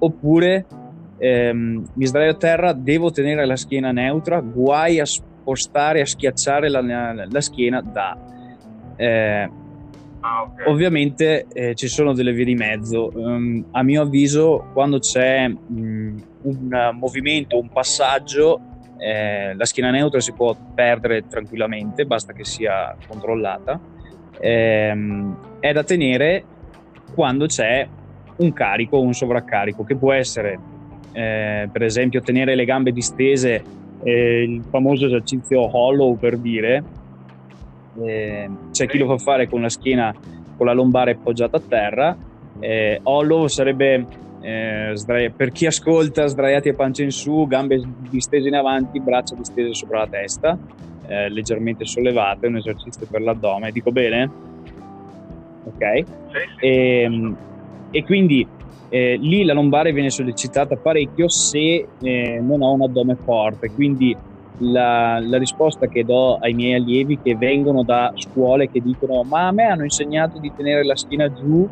Oppure 0.00 0.66
ehm, 1.18 1.84
mi 1.94 2.06
sdraio 2.06 2.32
a 2.32 2.36
terra, 2.36 2.72
devo 2.72 3.12
tenere 3.12 3.46
la 3.46 3.56
schiena 3.56 3.92
neutra, 3.92 4.40
guai 4.40 4.98
a 4.98 5.06
spostare, 5.06 6.00
a 6.00 6.06
schiacciare 6.06 6.68
la, 6.68 6.80
la 7.28 7.40
schiena 7.40 7.80
da. 7.80 8.18
Eh, 8.96 9.50
Ah, 10.26 10.42
ok. 10.42 10.64
Ovviamente 10.66 11.46
eh, 11.52 11.74
ci 11.76 11.86
sono 11.86 12.12
delle 12.12 12.32
vie 12.32 12.44
di 12.44 12.54
mezzo. 12.54 13.12
Ehm, 13.12 13.66
a 13.70 13.82
mio 13.84 14.02
avviso, 14.02 14.70
quando 14.72 14.98
c'è 14.98 15.46
mh, 15.48 16.16
un 16.42 16.90
movimento, 16.98 17.58
un 17.58 17.68
passaggio, 17.68 18.60
eh, 18.98 19.54
la 19.54 19.64
schiena 19.64 19.90
neutra 19.90 20.18
si 20.18 20.32
può 20.32 20.56
perdere 20.74 21.26
tranquillamente, 21.28 22.06
basta 22.06 22.32
che 22.32 22.44
sia 22.44 22.96
controllata. 23.06 23.80
Ehm, 24.40 25.58
è 25.60 25.72
da 25.72 25.84
tenere 25.84 26.44
quando 27.14 27.46
c'è 27.46 27.88
un 28.38 28.52
carico 28.52 29.00
un 29.00 29.12
sovraccarico, 29.12 29.84
che 29.84 29.96
può 29.96 30.12
essere, 30.12 30.58
eh, 31.12 31.68
per 31.70 31.82
esempio, 31.82 32.20
tenere 32.20 32.56
le 32.56 32.64
gambe 32.64 32.90
distese, 32.90 33.62
eh, 34.02 34.42
il 34.42 34.64
famoso 34.68 35.06
esercizio 35.06 35.60
hollow 35.74 36.18
per 36.18 36.36
dire, 36.36 36.82
eh, 38.04 38.48
c'è 38.70 38.86
chi 38.86 38.98
lo 38.98 39.06
fa 39.06 39.18
fare 39.18 39.48
con 39.48 39.60
la 39.62 39.68
schiena, 39.68 40.14
con 40.56 40.66
la 40.66 40.72
lombare 40.72 41.12
appoggiata 41.12 41.56
a 41.56 41.62
terra. 41.66 42.16
Eh, 42.58 43.00
hollow 43.02 43.46
sarebbe 43.46 44.06
eh, 44.40 44.90
sdrai- 44.94 45.32
per 45.32 45.50
chi 45.50 45.66
ascolta 45.66 46.26
sdraiati 46.26 46.68
a 46.70 46.74
pancia 46.74 47.02
in 47.02 47.10
su, 47.10 47.46
gambe 47.46 47.82
distese 48.10 48.48
in 48.48 48.54
avanti, 48.54 49.00
braccia 49.00 49.34
distese 49.34 49.74
sopra 49.74 50.00
la 50.00 50.06
testa, 50.08 50.58
eh, 51.08 51.28
leggermente 51.28 51.84
sollevate, 51.84 52.46
un 52.46 52.56
esercizio 52.56 53.06
per 53.10 53.22
l'addome. 53.22 53.72
Dico 53.72 53.92
bene? 53.92 54.30
Ok. 55.64 56.04
Sì. 56.60 56.66
E, 56.66 57.34
e 57.90 58.02
quindi 58.04 58.46
eh, 58.88 59.16
lì 59.16 59.44
la 59.44 59.52
lombare 59.52 59.92
viene 59.92 60.10
sollecitata 60.10 60.76
parecchio 60.76 61.28
se 61.28 61.88
eh, 62.00 62.40
non 62.40 62.62
ho 62.62 62.72
un 62.74 62.82
addome 62.82 63.16
forte. 63.24 63.72
Quindi 63.72 64.16
la, 64.58 65.18
la 65.20 65.38
risposta 65.38 65.86
che 65.86 66.04
do 66.04 66.36
ai 66.36 66.54
miei 66.54 66.74
allievi 66.74 67.20
che 67.22 67.34
vengono 67.36 67.82
da 67.82 68.10
scuole 68.14 68.70
che 68.70 68.80
dicono 68.80 69.22
ma 69.24 69.48
a 69.48 69.52
me 69.52 69.64
hanno 69.64 69.82
insegnato 69.82 70.38
di 70.38 70.52
tenere 70.54 70.84
la 70.84 70.96
schiena 70.96 71.30
giù 71.32 71.68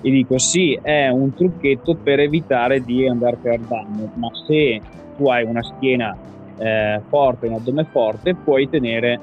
e 0.00 0.10
dico 0.10 0.38
sì 0.38 0.78
è 0.80 1.08
un 1.08 1.34
trucchetto 1.34 1.98
per 2.02 2.20
evitare 2.20 2.80
di 2.80 3.06
andare 3.06 3.38
per 3.40 3.60
danno 3.60 4.10
ma 4.14 4.28
se 4.46 4.82
tu 5.16 5.28
hai 5.28 5.44
una 5.44 5.62
schiena 5.62 6.16
eh, 6.58 7.02
forte 7.08 7.46
un 7.46 7.54
addome 7.54 7.84
forte 7.90 8.34
puoi 8.34 8.68
tenere 8.68 9.20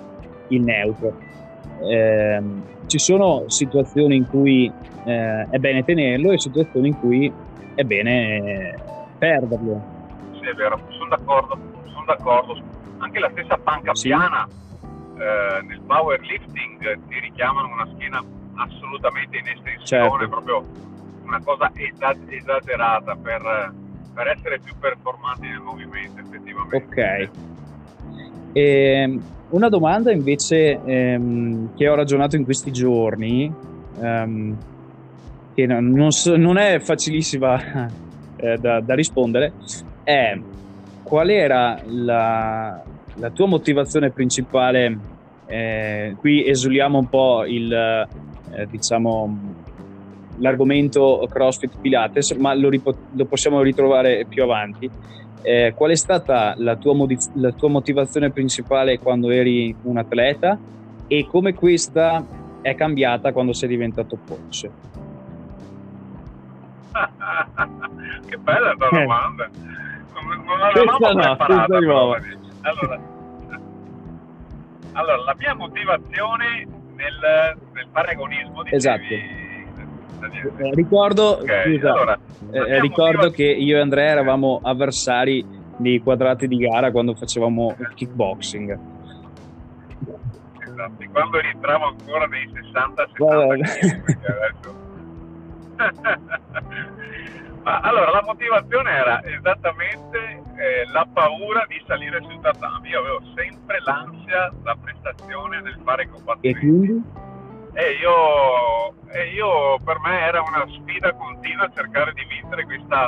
il 0.49 0.61
neutro 0.61 1.27
Ehm, 1.81 2.65
ci 2.87 2.99
sono 2.99 3.43
situazioni 3.47 4.17
in 4.17 4.27
cui 4.27 4.71
eh, 5.05 5.47
è 5.49 5.57
bene 5.59 5.83
tenerlo 5.83 6.31
e 6.31 6.39
situazioni 6.39 6.89
in 6.89 6.99
cui 6.99 7.31
è 7.75 7.83
bene 7.83 8.37
eh, 8.37 8.75
perderlo 9.17 9.81
Sì, 10.33 10.49
è 10.49 10.53
vero, 10.55 10.77
sono 10.97 11.09
d'accordo, 11.09 11.57
sono 11.85 12.05
d'accordo. 12.05 12.78
Anche 12.99 13.19
la 13.19 13.29
stessa 13.31 13.57
panca 13.57 13.95
Sì. 13.95 14.09
piana 14.09 14.47
eh, 14.47 15.61
nel 15.67 15.81
powerlifting 15.85 17.07
ti 17.07 17.19
richiamano 17.19 17.67
una 17.73 17.87
schiena 17.95 18.23
assolutamente 18.55 19.37
in 19.37 19.47
estensione, 19.47 20.09
Certo. 20.09 20.27
proprio 20.29 20.65
una 21.23 21.41
cosa 21.43 21.71
esa- 21.75 22.15
esagerata 22.29 23.15
per, 23.15 23.73
per 24.13 24.27
essere 24.27 24.59
più 24.61 24.73
performanti 24.79 25.47
nel 25.47 25.59
movimento, 25.61 26.19
effettivamente. 26.21 26.75
Ok. 26.75 27.31
Ehm, 28.53 29.21
una 29.49 29.69
domanda 29.69 30.11
invece 30.11 30.81
ehm, 30.83 31.75
che 31.75 31.87
ho 31.87 31.95
ragionato 31.95 32.35
in 32.35 32.43
questi 32.43 32.71
giorni, 32.71 33.51
ehm, 34.01 34.57
che 35.53 35.65
no- 35.65 35.79
non, 35.81 36.11
so- 36.11 36.37
non 36.37 36.57
è 36.57 36.79
facilissima 36.79 37.57
eh, 38.35 38.57
da, 38.57 38.81
da 38.81 38.93
rispondere, 38.95 39.53
è 40.03 40.37
qual 41.03 41.29
era 41.29 41.79
la, 41.85 42.83
la 43.15 43.29
tua 43.31 43.47
motivazione 43.47 44.11
principale? 44.11 44.99
eh, 45.51 46.13
qui 46.15 46.45
esuliamo 46.45 46.99
un 46.99 47.09
po' 47.09 47.43
il, 47.45 47.73
eh, 47.73 48.65
diciamo, 48.67 49.55
l'argomento 50.37 51.25
CrossFit 51.27 51.79
Pilates, 51.81 52.31
ma 52.33 52.53
lo, 52.53 52.69
ripo- 52.69 52.95
lo 53.15 53.25
possiamo 53.25 53.63
ritrovare 53.63 54.25
più 54.27 54.43
avanti. 54.43 54.89
Eh, 55.41 55.73
qual 55.75 55.89
è 55.89 55.95
stata 55.95 56.53
la 56.57 56.75
tua, 56.75 56.93
modi- 56.93 57.17
la 57.35 57.51
tua 57.51 57.69
motivazione 57.69 58.29
principale 58.29 58.99
quando 58.99 59.31
eri 59.31 59.75
un 59.83 59.97
atleta 59.97 60.59
e 61.07 61.25
come 61.25 61.55
questa 61.55 62.23
è 62.61 62.75
cambiata 62.75 63.31
quando 63.31 63.53
sei 63.53 63.69
diventato 63.69 64.19
coach? 64.27 64.69
che 68.27 68.37
bella 68.37 68.73
Eh. 68.73 68.75
domanda. 68.77 69.49
L'avevamo 70.57 70.97
Questa 70.97 71.11
no, 71.13 71.35
proprio. 71.35 72.37
Allora, 72.61 72.99
allora, 74.93 75.17
la 75.23 75.35
mia 75.37 75.55
motivazione 75.55 76.67
nel, 76.95 77.57
nel 77.73 77.87
paragonismo 77.91 78.63
dicevi, 78.63 78.75
Esatto. 78.75 79.13
Eh, 80.57 80.73
ricordo, 80.73 81.37
Ok, 81.39 81.63
scusa, 81.65 81.91
allora, 81.93 82.19
eh, 82.51 82.59
la 82.59 82.65
mia 82.65 82.81
ricordo 82.81 83.29
che 83.29 83.43
io 83.43 83.77
e 83.77 83.79
Andrea 83.79 84.11
eravamo 84.11 84.59
avversari 84.61 85.45
nei 85.77 85.99
quadrati 85.99 86.47
di 86.47 86.57
gara 86.57 86.91
quando 86.91 87.15
facevamo 87.15 87.77
kickboxing. 87.95 88.79
Esatto, 90.59 91.05
quando 91.11 91.39
rientravo 91.39 91.85
ancora 91.85 92.25
nei 92.25 92.49
60 92.53 93.09
Vabbè. 93.17 93.65
70 93.65 93.79
kg, 93.79 94.03
perché 94.03 94.27
adesso... 94.27 94.77
Ma 97.69 97.81
allora 97.81 98.09
la 98.09 98.23
motivazione 98.25 98.89
era 98.89 99.23
esattamente 99.25 100.17
eh, 100.57 100.85
la 100.91 101.05
paura 101.13 101.63
di 101.67 101.79
salire 101.85 102.19
sul 102.23 102.39
tatami. 102.41 102.89
Io 102.89 102.99
avevo 102.99 103.21
sempre 103.35 103.79
l'ansia 103.81 104.51
da 104.63 104.75
prestazione 104.81 105.61
nel 105.61 105.77
fare 105.83 106.01
E 106.01 106.07
combattimenti. 106.09 106.59
quindi? 106.59 107.03
E 107.73 107.91
io, 108.01 108.93
e 109.13 109.33
io 109.35 109.77
per 109.85 109.99
me 109.99 110.19
era 110.19 110.41
una 110.41 110.65
sfida 110.67 111.13
continua 111.13 111.69
cercare 111.75 112.11
di 112.13 112.25
vincere 112.25 112.65
questa, 112.65 113.07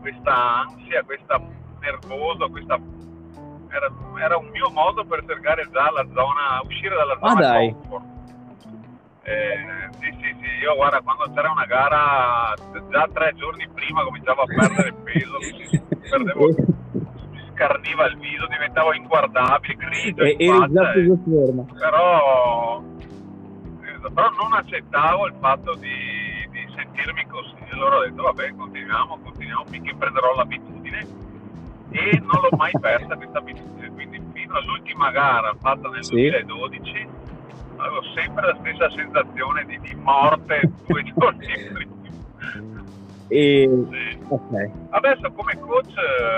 questa 0.00 0.60
ansia, 0.60 1.02
questa 1.02 1.40
nervoso, 1.80 2.48
questa 2.50 2.78
era, 3.70 3.90
era 4.22 4.36
un 4.36 4.46
mio 4.50 4.70
modo 4.70 5.04
per 5.06 5.24
cercare 5.26 5.68
già 5.72 5.90
la 5.90 6.06
zona, 6.14 6.60
uscire 6.64 6.94
dalla 6.94 7.18
Ah, 7.20 7.28
zona 7.30 7.40
dai. 7.40 7.72
comfort. 7.72 8.04
Eh, 9.28 9.88
sì, 10.00 10.10
sì, 10.22 10.36
sì, 10.40 10.48
io 10.62 10.74
guarda, 10.74 11.00
quando 11.02 11.30
c'era 11.34 11.50
una 11.50 11.66
gara, 11.66 12.54
già 12.90 13.08
tre 13.12 13.34
giorni 13.36 13.68
prima 13.74 14.02
cominciavo 14.02 14.42
a 14.42 14.46
perdere 14.46 14.94
peso, 15.04 15.38
mi 15.38 16.00
perdevo, 16.08 16.46
mi 16.46 17.42
scarniva 17.52 18.06
il 18.06 18.16
viso, 18.16 18.46
diventavo 18.46 18.94
inguardabile, 18.94 19.74
grido 19.74 20.22
E 20.22 20.36
in 20.38 20.58
faccia, 20.58 20.92
forma. 21.24 21.64
però, 21.78 22.82
però 24.14 24.30
non 24.30 24.52
accettavo 24.54 25.26
il 25.26 25.34
fatto 25.38 25.74
di, 25.74 26.38
seguirmi 26.74 27.26
così. 27.26 27.54
Allora 27.70 27.96
ho 27.98 28.02
detto, 28.04 28.22
vabbè, 28.22 28.54
continuiamo, 28.56 29.18
continuiamo 29.22 29.64
finché 29.66 29.94
prenderò 29.94 30.34
l'abitudine 30.34 31.06
e 31.90 32.18
non 32.20 32.40
l'ho 32.40 32.56
mai 32.56 32.72
persa 32.80 33.16
questa 33.16 33.38
abitudine. 33.38 33.90
Quindi 33.92 34.22
fino 34.32 34.56
all'ultima 34.56 35.10
gara 35.10 35.54
fatta 35.60 35.88
nel 35.88 36.04
sì. 36.04 36.14
2012 36.14 37.08
avevo 37.78 38.02
sempre 38.14 38.46
la 38.46 38.56
stessa 38.60 38.90
sensazione 38.90 39.64
di, 39.64 39.78
di 39.80 39.94
morte 39.94 40.70
due 40.86 41.02
giorni 41.16 41.46
prima. 41.72 41.96
E... 43.28 43.86
Sì. 43.90 44.18
Okay. 44.28 44.70
Adesso 44.90 45.30
come 45.32 45.58
coach, 45.58 45.94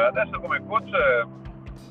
adesso 0.09 0.41
come 0.41 0.63
coach 0.67 0.91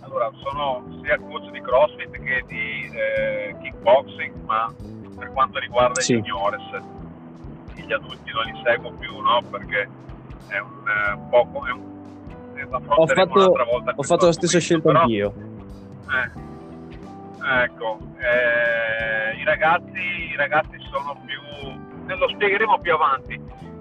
allora, 0.02 0.32
sono 0.42 0.84
sia 1.04 1.18
coach 1.20 1.52
di 1.52 1.62
CrossFit 1.62 2.12
che 2.12 2.44
di 2.48 2.90
eh, 2.92 3.56
kickboxing, 3.62 4.34
ma 4.46 4.74
per 5.18 5.32
quanto 5.34 5.60
riguarda 5.60 6.02
sì. 6.02 6.14
i 6.14 6.22
juniores, 6.22 6.62
gli 7.76 7.94
adulti 7.94 8.32
non 8.32 8.44
li 8.46 8.62
seguo 8.64 8.92
più, 8.94 9.20
no? 9.20 9.42
Perché 9.50 9.88
è 10.48 10.60
un 10.60 10.88
eh, 10.88 11.20
poco... 11.30 11.66
È 11.66 11.72
un, 11.72 11.88
ho 12.72 13.08
fatto, 13.08 13.54
ho 13.96 14.04
fatto 14.04 14.26
la 14.26 14.32
stessa 14.34 14.60
scelta 14.60 14.88
però, 14.88 15.00
anch'io. 15.02 15.34
Eh, 16.10 16.49
ecco, 17.64 18.00
eh, 18.18 19.38
i, 19.38 19.44
ragazzi, 19.44 20.00
i 20.32 20.36
ragazzi 20.36 20.78
sono 20.92 21.20
più... 21.26 22.16
lo 22.16 22.30
spiegheremo 22.30 22.80
più 22.80 22.94
avanti, 22.94 23.40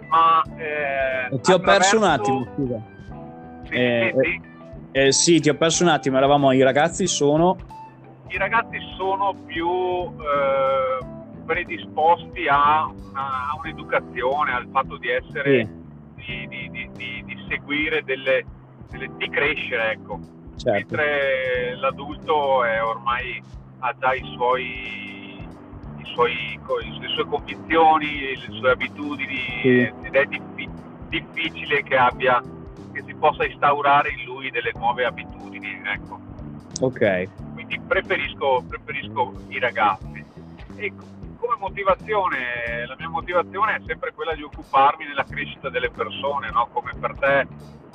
ma... 0.08 0.42
Eh, 0.56 1.40
ti 1.40 1.52
ho 1.52 1.58
perso 1.58 1.96
un 1.96 2.04
attimo, 2.04 2.46
scusa. 2.54 2.80
Sì, 3.64 3.74
eh, 3.74 4.14
sì, 4.14 4.30
sì. 4.30 4.56
Eh, 4.92 5.12
sì, 5.12 5.40
ti 5.40 5.48
ho 5.48 5.54
perso 5.54 5.82
un 5.82 5.90
attimo, 5.90 6.16
eravamo 6.16 6.52
i 6.52 6.62
ragazzi 6.62 7.06
sono... 7.06 7.56
I 8.28 8.36
ragazzi 8.36 8.78
sono 8.96 9.34
più 9.46 9.68
eh, 9.68 11.04
predisposti 11.46 12.46
a, 12.46 12.82
a, 12.82 13.58
un'educazione, 13.58 14.52
al 14.52 14.68
fatto 14.70 14.98
di 14.98 15.08
essere, 15.08 15.66
di, 16.14 16.46
di, 16.46 16.90
di, 17.24 17.46
seguire 17.48 18.02
delle, 18.04 18.44
delle, 18.90 19.08
di 19.16 19.28
crescere, 19.30 19.92
ecco. 19.92 20.20
Certo. 20.58 20.70
Mentre 20.70 21.76
l'adulto 21.76 22.64
è 22.64 22.82
ormai 22.82 23.42
ha 23.80 23.94
già 23.98 24.12
i 24.12 24.24
suoi, 24.34 25.46
i 25.96 26.04
suoi, 26.12 26.60
le 27.00 27.08
sue 27.08 27.24
convinzioni, 27.26 28.36
le 28.36 28.52
sue 28.52 28.70
abitudini 28.70 29.60
sì. 29.62 29.80
ed 30.02 30.14
è 30.14 30.26
difficile 31.08 31.82
che 31.84 31.96
abbia 31.96 32.42
che 32.92 33.04
si 33.06 33.14
possa 33.14 33.44
instaurare 33.44 34.10
in 34.10 34.24
lui 34.24 34.50
delle 34.50 34.72
nuove 34.74 35.04
abitudini. 35.04 35.80
Ecco. 35.84 36.18
Ok. 36.80 37.28
Quindi 37.54 37.78
preferisco, 37.80 38.64
preferisco 38.68 39.34
i 39.48 39.60
ragazzi. 39.60 40.24
E 40.74 40.92
come 41.38 41.56
motivazione, 41.58 42.84
la 42.86 42.96
mia 42.98 43.08
motivazione 43.08 43.76
è 43.76 43.80
sempre 43.86 44.12
quella 44.12 44.34
di 44.34 44.42
occuparmi 44.42 45.06
della 45.06 45.24
crescita 45.24 45.68
delle 45.68 45.90
persone, 45.90 46.50
no? 46.50 46.68
come 46.72 46.92
per 46.98 47.14
te 47.14 47.46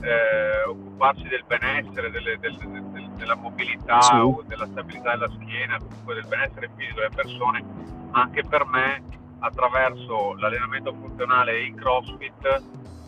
eh, 0.04 0.64
occuparsi 0.68 1.24
del 1.28 1.44
benessere, 1.48 2.12
delle, 2.12 2.38
del, 2.40 2.56
del, 2.58 3.10
della 3.16 3.36
mobilità 3.36 4.02
sì. 4.02 4.16
o 4.16 4.44
della 4.46 4.66
stabilità 4.68 5.12
della 5.12 5.32
schiena, 5.40 5.78
comunque 5.78 6.14
del 6.16 6.28
benessere 6.28 6.70
fisico 6.76 7.00
delle 7.00 7.16
persone, 7.16 7.64
anche 8.12 8.44
per 8.44 8.66
me 8.66 9.02
attraverso 9.40 10.36
l'allenamento 10.36 10.94
funzionale 10.94 11.54
e 11.54 11.66
il 11.66 11.76
CrossFit 11.76 12.62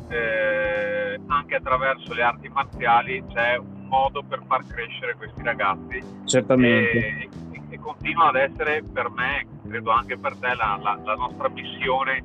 eh, 0.09 1.19
anche 1.27 1.55
attraverso 1.55 2.13
le 2.13 2.21
arti 2.21 2.49
marziali 2.49 3.23
c'è 3.33 3.57
un 3.57 3.87
modo 3.87 4.23
per 4.23 4.41
far 4.47 4.65
crescere 4.67 5.15
questi 5.15 5.41
ragazzi. 5.41 6.01
Certamente. 6.25 6.91
E, 6.91 7.29
e, 7.51 7.61
e 7.69 7.79
continua 7.79 8.29
ad 8.29 8.35
essere 8.35 8.83
per 8.83 9.09
me, 9.09 9.45
credo 9.67 9.91
anche 9.91 10.17
per 10.17 10.35
te, 10.37 10.53
la, 10.55 10.79
la, 10.81 10.99
la 11.03 11.15
nostra 11.15 11.49
missione, 11.49 12.23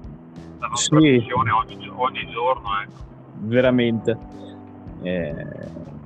la 0.59 0.67
nostra 0.67 1.01
sì. 1.01 1.11
missione 1.11 1.51
ogni, 1.51 1.91
ogni 1.95 2.31
giorno. 2.31 2.69
Ecco. 2.83 3.09
Veramente. 3.43 4.19
Eh, 5.03 5.35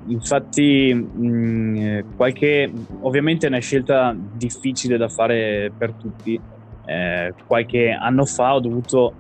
infatti, 0.06 0.94
mh, 0.94 1.26
mm, 1.26 1.98
qualche, 2.16 2.70
ovviamente 3.02 3.46
è 3.46 3.48
una 3.48 3.58
scelta 3.58 4.14
difficile 4.16 4.96
da 4.96 5.08
fare 5.08 5.72
per 5.76 5.92
tutti. 5.94 6.40
Eh, 6.86 7.34
qualche 7.46 7.90
anno 7.90 8.24
fa 8.26 8.54
ho 8.54 8.60
dovuto 8.60 9.14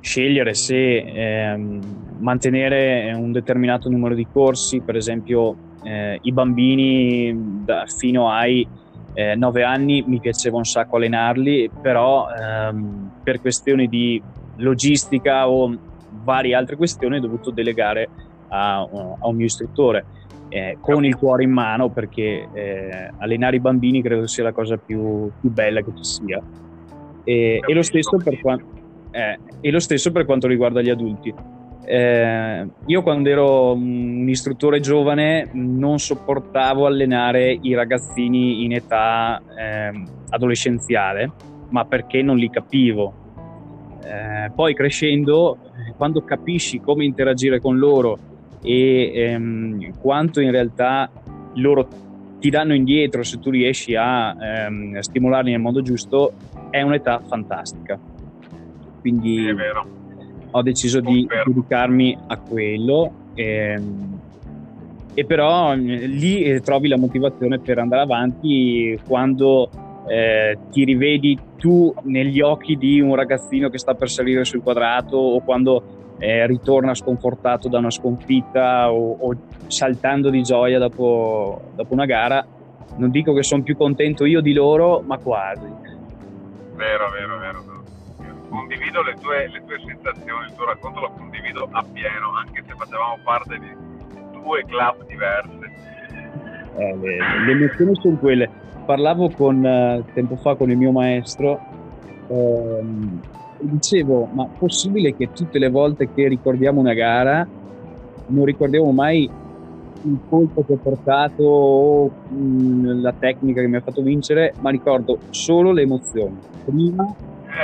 scegliere 0.00 0.54
se 0.54 0.96
ehm, 0.96 2.16
mantenere 2.20 3.12
un 3.12 3.32
determinato 3.32 3.88
numero 3.90 4.14
di 4.14 4.26
corsi, 4.32 4.80
per 4.80 4.96
esempio 4.96 5.56
eh, 5.84 6.18
i 6.22 6.32
bambini 6.32 7.62
da, 7.64 7.84
fino 7.86 8.30
ai 8.30 8.66
eh, 9.12 9.34
9 9.34 9.62
anni 9.62 10.02
mi 10.06 10.18
piaceva 10.18 10.56
un 10.56 10.64
sacco 10.64 10.96
allenarli, 10.96 11.70
però 11.82 12.26
ehm, 12.30 13.20
per 13.22 13.40
questioni 13.40 13.88
di 13.88 14.22
logistica 14.56 15.48
o 15.48 15.74
varie 16.24 16.54
altre 16.54 16.76
questioni 16.76 17.16
ho 17.16 17.20
dovuto 17.20 17.50
delegare 17.50 18.10
a, 18.50 18.80
a 18.80 19.26
un 19.26 19.36
mio 19.36 19.46
istruttore. 19.46 20.04
Eh, 20.52 20.78
con 20.80 21.04
il 21.04 21.14
cuore 21.14 21.44
in 21.44 21.52
mano 21.52 21.90
perché 21.90 22.48
eh, 22.52 23.10
allenare 23.18 23.56
i 23.56 23.60
bambini 23.60 24.02
credo 24.02 24.26
sia 24.26 24.42
la 24.42 24.52
cosa 24.52 24.76
più, 24.76 25.30
più 25.40 25.48
bella 25.48 25.80
che 25.80 25.92
ci 25.94 26.02
sia 26.02 26.42
e, 27.22 27.60
e 27.64 27.72
lo 27.72 27.82
stesso 27.82 28.16
per 28.16 28.40
quanto 28.40 28.78
eh, 29.12 29.38
e 29.60 29.70
lo 29.70 29.80
stesso 29.80 30.12
per 30.12 30.24
quanto 30.24 30.46
riguarda 30.46 30.80
gli 30.82 30.90
adulti. 30.90 31.34
Eh, 31.84 32.68
io 32.86 33.02
quando 33.02 33.28
ero 33.28 33.72
un 33.72 34.28
istruttore 34.28 34.78
giovane 34.80 35.48
non 35.52 35.98
sopportavo 35.98 36.86
allenare 36.86 37.58
i 37.60 37.74
ragazzini 37.74 38.64
in 38.64 38.74
età 38.74 39.40
eh, 39.56 40.02
adolescenziale, 40.28 41.32
ma 41.70 41.84
perché 41.84 42.22
non 42.22 42.36
li 42.36 42.48
capivo. 42.48 43.14
Eh, 44.04 44.50
poi 44.54 44.74
crescendo, 44.74 45.58
quando 45.96 46.22
capisci 46.22 46.80
come 46.80 47.04
interagire 47.04 47.60
con 47.60 47.78
loro 47.78 48.18
e 48.62 49.12
ehm, 49.14 49.98
quanto 50.00 50.40
in 50.40 50.50
realtà 50.50 51.10
loro 51.54 51.88
ti 52.38 52.50
danno 52.50 52.74
indietro 52.74 53.22
se 53.22 53.38
tu 53.38 53.50
riesci 53.50 53.94
a 53.94 54.34
ehm, 54.38 54.98
stimolarli 54.98 55.50
nel 55.50 55.60
modo 55.60 55.82
giusto, 55.82 56.32
è 56.70 56.80
un'età 56.82 57.20
fantastica. 57.26 57.98
Quindi 59.00 59.46
ho 60.52 60.62
deciso 60.62 61.00
di 61.00 61.26
dedicarmi 61.44 62.18
a 62.26 62.38
quello 62.38 63.12
e, 63.34 63.44
ehm, 63.44 64.20
e 65.14 65.24
però 65.24 65.74
lì 65.74 66.42
eh, 66.42 66.60
trovi 66.60 66.88
la 66.88 66.96
motivazione 66.96 67.58
per 67.58 67.78
andare 67.78 68.02
avanti 68.02 68.98
quando 69.06 69.70
eh, 70.08 70.58
ti 70.70 70.84
rivedi 70.84 71.38
tu 71.56 71.92
negli 72.04 72.40
occhi 72.40 72.76
di 72.76 73.00
un 73.00 73.14
ragazzino 73.14 73.68
che 73.68 73.78
sta 73.78 73.94
per 73.94 74.08
salire 74.08 74.44
sul 74.44 74.62
quadrato 74.62 75.16
o 75.16 75.40
quando 75.40 75.99
eh, 76.20 76.46
ritorna 76.46 76.94
sconfortato 76.94 77.68
da 77.68 77.78
una 77.78 77.90
sconfitta 77.90 78.92
o, 78.92 79.16
o 79.18 79.36
saltando 79.66 80.30
di 80.30 80.42
gioia 80.42 80.78
dopo, 80.78 81.72
dopo, 81.74 81.92
una 81.92 82.04
gara. 82.04 82.46
Non 82.96 83.10
dico 83.10 83.32
che 83.32 83.42
sono 83.42 83.62
più 83.62 83.76
contento 83.76 84.24
io 84.24 84.40
di 84.40 84.52
loro, 84.52 85.00
ma 85.00 85.16
quasi. 85.18 85.66
Vero, 86.74 87.10
vero, 87.10 87.38
vero 87.38 87.70
condivido 88.50 89.02
le 89.02 89.14
tue, 89.14 89.48
le 89.48 89.62
tue 89.64 89.80
sensazioni, 89.86 90.46
il 90.46 90.54
tuo 90.54 90.66
racconto 90.66 91.00
lo 91.00 91.10
condivido 91.16 91.68
appieno, 91.70 92.34
anche 92.36 92.62
se 92.66 92.74
facevamo 92.76 93.18
parte 93.22 93.58
di 93.58 93.72
due 94.32 94.64
club 94.66 95.06
diverse. 95.06 95.72
Eh, 96.76 96.96
le, 96.96 97.44
le, 97.46 97.52
emozioni 97.52 97.94
sono 97.94 98.16
quelle. 98.16 98.50
Parlavo 98.84 99.30
con, 99.30 99.62
uh, 99.62 100.12
tempo 100.12 100.36
fa 100.36 100.56
con 100.56 100.70
il 100.70 100.76
mio 100.76 100.90
maestro 100.90 101.60
ehm, 102.28 103.20
dicevo, 103.60 104.28
ma 104.32 104.46
possibile 104.46 105.14
che 105.14 105.30
tutte 105.32 105.58
le 105.58 105.68
volte 105.68 106.12
che 106.12 106.28
ricordiamo 106.28 106.80
una 106.80 106.94
gara 106.94 107.46
non 108.26 108.44
ricordiamo 108.44 108.92
mai 108.92 109.30
il 110.02 110.18
colpo 110.28 110.64
che 110.64 110.72
ho 110.72 110.76
portato 110.76 111.42
o 111.42 112.10
mm, 112.32 113.02
la 113.02 113.12
tecnica 113.12 113.60
che 113.60 113.66
mi 113.66 113.76
ha 113.76 113.80
fatto 113.80 114.02
vincere, 114.02 114.54
ma 114.60 114.70
ricordo 114.70 115.18
solo 115.30 115.72
le 115.72 115.82
emozioni. 115.82 116.38
Prima 116.64 117.14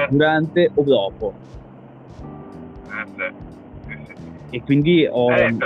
durante 0.08 0.70
o 0.74 0.82
dopo. 0.82 1.34
E 4.50 4.62
quindi 4.62 5.08
ho... 5.10 5.30
Eh. 5.32 5.56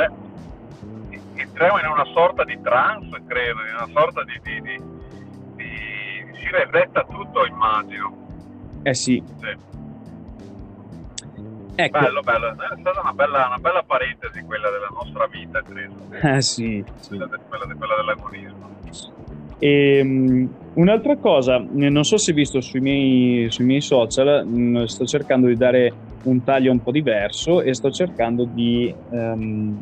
Entriamo 1.34 1.78
in 1.78 1.86
una 1.86 2.04
sorta 2.12 2.44
di 2.44 2.58
trance, 2.62 3.20
credo, 3.26 3.60
in 3.66 3.74
una 3.74 3.88
sorta 3.92 4.22
di... 4.24 4.40
di, 4.42 4.60
di, 4.60 4.82
di... 5.56 6.38
si 6.38 6.48
resetta 6.50 7.04
tutto, 7.04 7.46
immagino. 7.46 8.16
Eh 8.82 8.94
sì. 8.94 9.22
sì. 9.38 9.79
Ecco. 11.74 11.98
Bello, 11.98 12.20
bello, 12.20 12.50
è 12.50 12.78
stata 12.78 13.00
una 13.00 13.12
bella, 13.12 13.46
una 13.46 13.58
bella 13.58 13.82
parentesi 13.82 14.42
quella 14.42 14.70
della 14.70 14.88
nostra 14.92 15.26
vita, 15.26 15.62
credo. 15.62 15.94
Eh 16.20 16.42
sì. 16.42 16.84
Quella, 17.08 17.26
de, 17.26 17.38
quella, 17.48 17.64
de, 17.66 17.74
quella 17.74 17.96
dell'agonismo. 17.96 18.68
E, 19.58 20.00
um, 20.02 20.48
un'altra 20.74 21.16
cosa, 21.16 21.62
non 21.70 22.02
so 22.04 22.16
se 22.16 22.30
hai 22.30 22.36
visto 22.36 22.60
sui 22.60 22.80
miei, 22.80 23.50
sui 23.50 23.64
miei 23.64 23.80
social, 23.80 24.44
mm, 24.46 24.84
sto 24.84 25.04
cercando 25.04 25.46
di 25.46 25.56
dare 25.56 25.92
un 26.24 26.42
taglio 26.42 26.72
un 26.72 26.82
po' 26.82 26.90
diverso 26.90 27.60
e 27.60 27.74
sto 27.74 27.90
cercando 27.90 28.44
di 28.44 28.94
um, 29.10 29.78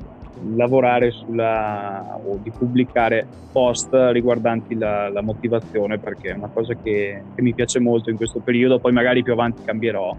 lavorare 0.55 1.11
sulla 1.11 2.19
o 2.25 2.39
di 2.43 2.51
pubblicare 2.51 3.27
post 3.51 3.93
riguardanti 3.93 4.77
la, 4.77 5.09
la 5.09 5.23
motivazione 5.23 5.99
perché 5.99 6.31
è 6.31 6.35
una 6.35 6.51
cosa 6.53 6.75
che, 6.75 7.23
che, 7.35 7.43
mi 7.43 7.55
piace 7.55 7.81
molto 7.81 8.11
in 8.11 8.17
questo 8.17 8.41
periodo, 8.41 8.79
poi 8.79 8.93
magari 8.93 9.23
più 9.23 9.33
avanti 9.33 9.63
cambierò. 9.65 10.17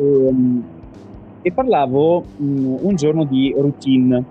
E, 0.00 0.02
um, 0.02 0.64
e 1.42 1.52
parlavo 1.52 2.24
mh, 2.36 2.44
mm, 2.44 2.76
un 2.80 2.94
giorno 2.96 3.24
di 3.24 3.54
routine. 3.56 4.24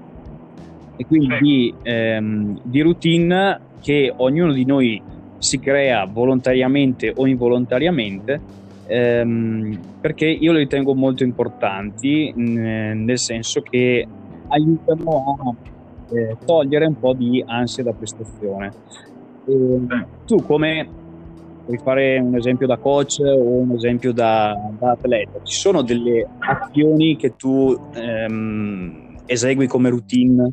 E 0.96 1.06
quindi 1.06 1.38
di, 1.40 1.74
ehm, 1.84 2.60
di 2.64 2.82
routine 2.82 3.62
che 3.80 4.12
ognuno 4.18 4.52
di 4.52 4.66
noi 4.66 5.02
si 5.38 5.60
crea 5.60 6.06
volontariamente 6.06 7.14
o 7.16 7.26
involontariamente 7.26 8.42
ehm, 8.90 9.80
perché 10.02 10.26
io 10.26 10.52
le 10.52 10.60
ritengo 10.60 10.96
molto 10.96 11.24
importanti 11.24 12.34
mh, 12.36 13.04
nel 13.04 13.20
senso 13.20 13.62
che 13.62 14.06
aiutano 14.48 15.36
a 15.40 15.54
eh, 16.16 16.38
togliere 16.44 16.88
un 16.88 16.96
po' 16.96 17.14
di 17.14 17.44
ansia 17.46 17.84
da 17.84 17.94
prestazione. 17.94 18.74
E, 19.46 19.82
tu 20.26 20.38
come 20.44 20.90
puoi 21.70 21.78
fare 21.78 22.18
un 22.18 22.36
esempio 22.36 22.66
da 22.66 22.78
coach 22.78 23.20
o 23.20 23.60
un 23.60 23.72
esempio 23.74 24.12
da, 24.12 24.56
da 24.80 24.92
atleta, 24.92 25.40
ci 25.44 25.54
sono 25.54 25.84
delle 25.84 26.28
azioni 26.40 27.16
che 27.16 27.36
tu 27.36 27.92
ehm, 27.94 29.18
esegui 29.28 29.68
come 29.68 29.90
routine 29.90 30.52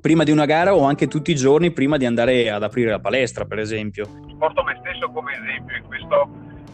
prima 0.00 0.24
di 0.24 0.30
una 0.30 0.46
gara 0.46 0.74
o 0.74 0.84
anche 0.84 1.06
tutti 1.06 1.32
i 1.32 1.34
giorni 1.34 1.70
prima 1.70 1.98
di 1.98 2.06
andare 2.06 2.50
ad 2.50 2.62
aprire 2.62 2.90
la 2.90 2.98
palestra, 2.98 3.44
per 3.44 3.58
esempio? 3.58 4.06
Porto 4.38 4.62
me 4.62 4.74
stesso 4.80 5.10
come 5.10 5.32
esempio 5.32 5.76
in 5.76 5.84
questo, 5.86 6.30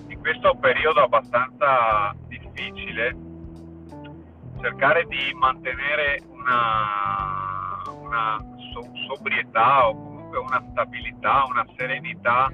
in 0.06 0.20
questo 0.20 0.56
periodo 0.60 1.00
abbastanza 1.00 2.14
difficile, 2.28 3.16
cercare 4.60 5.04
di 5.08 5.34
mantenere 5.34 6.20
una, 6.30 7.82
una 8.02 8.38
sobrietà 9.08 9.88
o 9.88 9.94
comunque 9.94 10.38
una 10.38 10.62
stabilità, 10.70 11.42
una 11.48 11.66
serenità 11.76 12.52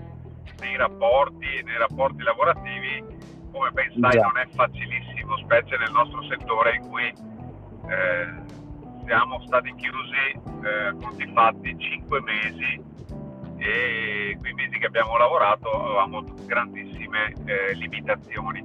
nei 0.61 0.77
rapporti, 0.77 1.63
nei 1.65 1.79
rapporti 1.79 2.23
lavorativi, 2.23 3.05
come 3.53 3.71
ben 3.71 3.93
sai, 4.01 4.21
non 4.21 4.37
è 4.37 4.47
facilissimo, 4.55 5.37
specie 5.39 5.77
nel 5.79 5.93
nostro 5.93 6.23
settore 6.25 6.77
in 6.77 6.89
cui 6.89 7.07
eh, 7.07 8.43
siamo 9.07 9.41
stati 9.47 9.75
chiusi 9.75 10.41
eh, 10.65 10.95
conti 11.01 11.31
fatti 11.33 11.77
5 11.79 12.21
mesi 12.23 12.83
e 13.59 14.37
quei 14.41 14.53
mesi 14.55 14.79
che 14.79 14.87
abbiamo 14.87 15.17
lavorato 15.17 15.71
avevamo 15.71 16.23
grandissime 16.45 17.33
eh, 17.45 17.75
limitazioni. 17.75 18.65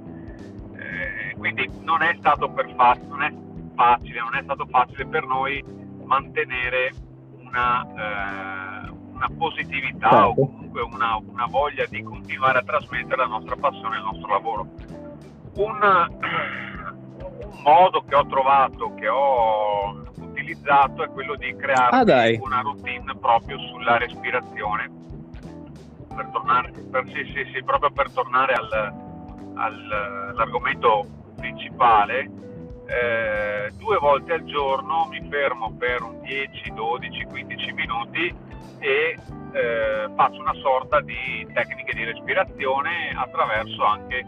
Eh, 0.76 1.34
quindi 1.36 1.70
non 1.80 2.02
è 2.02 2.14
stato 2.18 2.50
per 2.50 2.72
fa- 2.74 2.98
non 3.08 3.22
è 3.22 3.32
facile, 3.74 4.20
non 4.20 4.34
è 4.34 4.42
stato 4.42 4.66
facile 4.66 5.06
per 5.06 5.24
noi 5.24 5.62
mantenere 6.04 6.92
una, 7.38 7.86
eh, 7.86 8.79
una 9.20 9.30
positività 9.36 10.08
certo. 10.08 10.26
o 10.28 10.34
comunque 10.34 10.80
una, 10.80 11.16
una, 11.16 11.46
voglia 11.46 11.84
di 11.86 12.02
continuare 12.02 12.58
a 12.58 12.62
trasmettere 12.62 13.16
la 13.16 13.26
nostra 13.26 13.56
passione 13.56 13.96
e 13.96 13.98
il 13.98 14.04
nostro 14.04 14.28
lavoro. 14.28 14.66
Un, 15.56 15.78
un 17.44 17.62
modo 17.62 18.02
che 18.08 18.14
ho 18.14 18.26
trovato, 18.26 18.94
che 18.94 19.08
ho 19.08 20.04
utilizzato, 20.16 21.04
è 21.04 21.08
quello 21.10 21.34
di 21.36 21.54
creare 21.54 21.96
ah, 21.96 22.42
una 22.42 22.60
routine 22.62 23.14
proprio 23.20 23.58
sulla 23.58 23.98
respirazione. 23.98 24.90
Per 26.08 26.28
tornare, 26.32 26.72
per, 26.90 27.04
sì, 27.08 27.24
sì, 27.34 27.50
sì, 27.52 27.62
proprio 27.62 27.90
per 27.90 28.10
tornare 28.10 28.54
al, 28.54 28.72
al, 29.54 29.92
all'argomento 30.30 31.06
principale, 31.36 32.30
eh, 32.86 33.70
due 33.76 33.96
volte 33.98 34.32
al 34.32 34.44
giorno 34.44 35.06
mi 35.08 35.24
fermo 35.30 35.72
per 35.78 36.02
un 36.02 36.20
10, 36.22 36.72
12, 36.74 37.24
15 37.24 37.72
minuti 37.72 38.48
e 38.80 39.16
eh, 39.52 40.10
faccio 40.16 40.40
una 40.40 40.54
sorta 40.54 41.00
di 41.00 41.46
tecniche 41.52 41.94
di 41.94 42.04
respirazione 42.04 43.12
attraverso 43.14 43.84
anche 43.84 44.26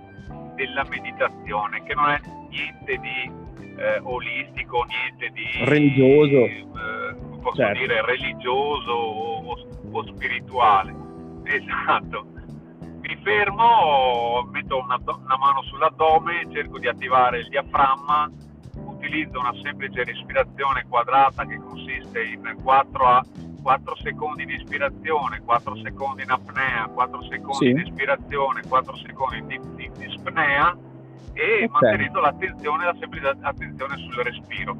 della 0.55 0.85
meditazione 0.89 1.83
che 1.83 1.95
non 1.95 2.11
è 2.11 2.21
niente 2.51 2.99
di 2.99 3.41
eh, 3.79 4.01
olistico, 4.03 4.85
niente 4.85 5.31
di 5.33 5.65
religioso, 5.65 6.45
eh, 6.45 7.15
posso 7.41 7.57
certo. 7.57 7.79
dire 7.79 8.05
religioso 8.05 8.93
o, 8.93 9.57
o, 9.91 10.07
spirituale. 10.07 10.95
Esatto. 11.45 12.27
Mi 13.01 13.19
fermo, 13.23 14.49
metto 14.53 14.79
una, 14.79 14.97
una 15.05 15.37
mano 15.37 15.63
sull'addome, 15.63 16.47
cerco 16.53 16.79
di 16.79 16.87
attivare 16.87 17.41
il 17.41 17.49
diaframma, 17.49 18.31
utilizzo 18.77 19.41
una 19.41 19.55
semplice 19.61 20.05
respirazione 20.05 20.85
quadrata 20.89 21.45
che 21.45 21.57
consiste 21.57 22.23
in 22.23 22.57
4 22.63 23.05
a 23.05 23.25
4 23.63 23.97
secondi 23.97 24.45
di 24.45 24.55
ispirazione, 24.55 25.41
4 25.45 25.77
secondi 25.77 26.23
in 26.23 26.31
apnea, 26.31 26.89
4 26.93 27.23
secondi 27.31 27.67
sì. 27.67 27.73
di 27.73 27.83
ispirazione, 27.83 28.63
4 28.69 28.97
secondi 28.97 29.47
di, 29.47 29.61
di, 29.77 29.91
di 29.97 30.11
spnea 30.11 30.77
e 31.33 31.65
okay. 31.65 31.69
mantenendo 31.69 32.21
l'attenzione, 32.21 32.85
la 32.85 32.97
semplice 32.99 33.37
attenzione 33.41 33.97
sul 33.97 34.23
respiro. 34.23 34.77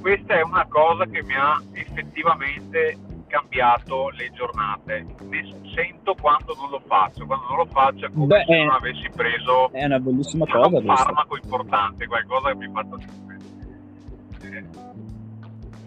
Questa 0.00 0.34
è 0.34 0.42
una 0.42 0.64
cosa 0.66 1.04
che 1.04 1.22
mi 1.22 1.34
ha 1.34 1.60
effettivamente 1.72 2.96
cambiato 3.26 4.10
le 4.10 4.30
giornate. 4.32 5.06
Ne 5.28 5.54
sento 5.74 6.14
quando 6.20 6.54
non 6.58 6.70
lo 6.70 6.82
faccio, 6.86 7.26
quando 7.26 7.46
non 7.48 7.56
lo 7.58 7.66
faccio 7.66 8.06
è 8.06 8.10
come 8.10 8.26
Beh, 8.26 8.44
se 8.46 8.64
non 8.64 8.74
avessi 8.74 9.08
preso 9.14 9.70
è 9.72 9.84
una 9.84 9.98
bellissima 9.98 10.46
cosa, 10.46 10.76
un 10.76 10.84
farmaco 10.84 11.36
importante, 11.36 12.06
qualcosa 12.06 12.48
che 12.48 12.54
mi 12.56 12.70
fa 12.72 12.84
eh, 14.42 14.64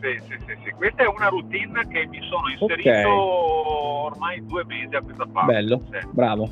sì, 0.03 0.19
sì, 0.27 0.37
sì, 0.45 0.57
sì, 0.65 0.71
questa 0.71 1.03
è 1.03 1.07
una 1.07 1.29
routine 1.29 1.87
che 1.87 2.05
mi 2.07 2.19
sono 2.23 2.49
inserito 2.49 2.89
okay. 2.89 3.03
ormai 3.05 4.45
due 4.45 4.65
mesi 4.65 4.93
a 4.95 5.01
questa 5.01 5.25
parte. 5.25 5.53
Bello, 5.53 5.81
sì. 5.89 6.07
bravo. 6.11 6.49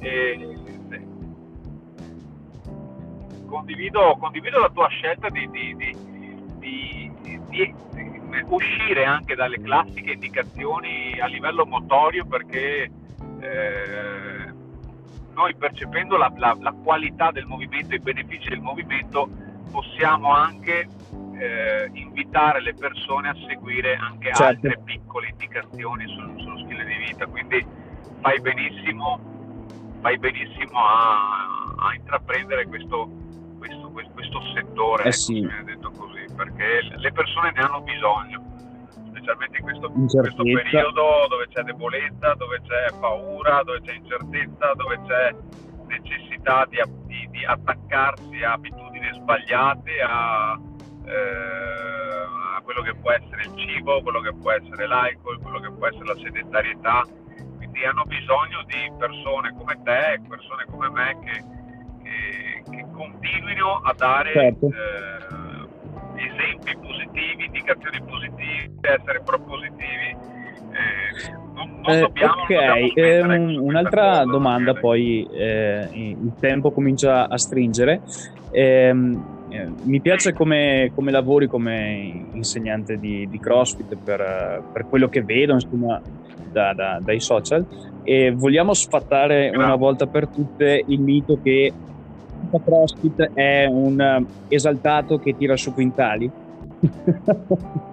E, 0.00 0.56
condivido, 3.46 4.16
condivido, 4.18 4.58
la 4.58 4.68
tua 4.68 4.88
scelta 4.88 5.30
di, 5.30 5.48
di, 5.50 5.74
di, 6.58 7.10
di, 7.48 7.74
uscire 8.48 9.04
anche 9.04 9.34
dalle 9.34 9.60
classiche 9.60 10.12
indicazioni 10.12 11.18
a 11.18 11.26
livello 11.26 11.64
motorio 11.64 12.26
perché 12.26 12.90
eh, 13.40 14.52
noi 15.32 15.54
percependo 15.54 16.18
la, 16.18 16.30
la, 16.36 16.56
la, 16.60 16.72
qualità 16.72 17.30
del 17.30 17.46
movimento 17.46 17.92
e 17.92 17.96
i 17.96 18.00
benefici 18.00 18.50
del 18.50 18.60
movimento 18.60 19.28
possiamo 19.70 20.32
anche 20.32 20.88
eh, 21.42 21.90
invitare 21.92 22.60
le 22.60 22.74
persone 22.74 23.28
a 23.28 23.34
seguire 23.48 23.96
anche 23.96 24.32
certo. 24.32 24.44
altre 24.44 24.80
piccole 24.84 25.28
indicazioni 25.28 26.06
sul, 26.08 26.34
sullo 26.38 26.58
stile 26.58 26.84
di 26.84 26.96
vita 27.06 27.26
quindi 27.26 27.66
fai 28.20 28.40
benissimo 28.40 29.32
fai 30.02 30.18
benissimo 30.18 30.78
a, 30.78 31.74
a 31.78 31.94
intraprendere 31.94 32.66
questo, 32.66 33.08
questo, 33.58 33.90
questo 33.90 34.42
settore, 34.54 35.04
eh 35.04 35.12
sì. 35.12 35.48
così, 35.96 36.26
perché 36.36 36.80
le 36.96 37.12
persone 37.12 37.52
ne 37.54 37.60
hanno 37.60 37.80
bisogno, 37.82 38.42
specialmente 39.08 39.58
in 39.58 39.62
questo, 39.62 39.92
in 39.94 40.06
questo 40.06 40.42
periodo 40.42 41.26
dove 41.28 41.46
c'è 41.48 41.62
debolezza, 41.62 42.34
dove 42.34 42.60
c'è 42.62 42.98
paura, 42.98 43.62
dove 43.62 43.80
c'è 43.82 43.94
incertezza, 43.94 44.72
dove 44.74 45.00
c'è 45.06 45.34
necessità 45.86 46.66
di, 46.68 46.78
di, 47.06 47.28
di 47.30 47.44
attaccarsi 47.44 48.42
a 48.42 48.52
abitudini 48.52 49.08
sbagliate, 49.12 50.00
a, 50.00 50.58
eh, 51.06 52.56
a, 52.56 52.60
quello 52.62 52.82
che 52.82 52.94
può 52.94 53.10
essere 53.10 53.42
il 53.42 53.52
cibo, 53.56 54.02
quello 54.02 54.20
che 54.20 54.32
può 54.32 54.52
essere 54.52 54.86
l'alcol, 54.86 55.40
quello 55.40 55.60
che 55.60 55.70
può 55.70 55.86
essere 55.86 56.04
la 56.04 56.16
sedentarietà. 56.16 57.02
Quindi 57.56 57.84
hanno 57.84 58.04
bisogno 58.04 58.62
di 58.66 58.92
persone 58.98 59.54
come 59.56 59.78
te, 59.82 60.20
persone 60.28 60.64
come 60.68 60.88
me 60.90 61.18
che 61.24 61.60
che 62.70 62.86
continuino 62.92 63.80
a 63.82 63.94
dare 63.96 64.32
certo. 64.32 64.66
eh, 64.66 66.24
esempi 66.24 66.76
positivi, 66.76 67.44
indicazioni 67.46 68.00
positive, 68.02 68.70
essere 68.80 69.20
propositivi. 69.24 70.30
Eh, 70.72 71.32
non, 71.54 71.80
non 71.82 71.94
eh, 71.94 72.00
dobbiamo, 72.00 72.42
ok, 72.42 73.24
non 73.24 73.56
un'altra 73.58 74.08
cosa, 74.08 74.24
domanda, 74.24 74.74
poi 74.74 75.28
eh, 75.30 75.88
il 75.92 76.32
tempo 76.40 76.70
comincia 76.70 77.28
a 77.28 77.36
stringere. 77.36 78.00
Eh, 79.52 79.68
mi 79.82 80.00
piace 80.00 80.32
come, 80.32 80.90
come, 80.94 81.10
lavori 81.10 81.46
come 81.46 82.24
insegnante 82.32 82.98
di, 82.98 83.28
di 83.28 83.38
CrossFit 83.38 83.96
per, 84.02 84.62
per, 84.72 84.86
quello 84.88 85.10
che 85.10 85.22
vedo 85.22 85.52
insomma, 85.52 86.00
da, 86.50 86.72
da, 86.72 86.98
dai 87.02 87.20
social 87.20 87.62
e 88.02 88.32
vogliamo 88.34 88.72
sfattare 88.72 89.50
una 89.54 89.74
volta 89.74 90.06
per 90.06 90.28
tutte 90.28 90.82
il 90.86 91.00
mito 91.00 91.38
che 91.42 91.70
CrossFit 92.64 93.32
è 93.34 93.66
un 93.66 94.00
eh, 94.00 94.24
esaltato 94.48 95.18
che 95.18 95.36
tira 95.36 95.54
su 95.54 95.74
quintali? 95.74 96.30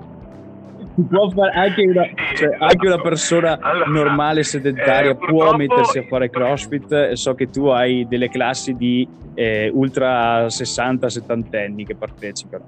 può 1.08 1.30
fare 1.30 1.52
anche 1.52 1.82
una, 1.84 2.04
cioè, 2.36 2.58
anche 2.60 2.88
una 2.88 3.02
persona 3.02 3.58
allora, 3.60 3.90
normale 3.90 4.44
sedentaria 4.44 5.12
eh, 5.12 5.16
può 5.16 5.54
mettersi 5.56 6.00
a 6.00 6.04
fare 6.08 6.30
crossfit. 6.30 7.12
So 7.14 7.36
che 7.36 7.50
tu 7.50 7.68
hai 7.68 8.08
delle 8.08 8.30
classi 8.30 8.76
di 8.76 9.08
eh, 9.36 9.70
ultra 9.74 10.50
60 10.50 11.10
70 11.10 11.58
anni 11.58 11.86
che 11.86 11.96
partecipano. 11.96 12.66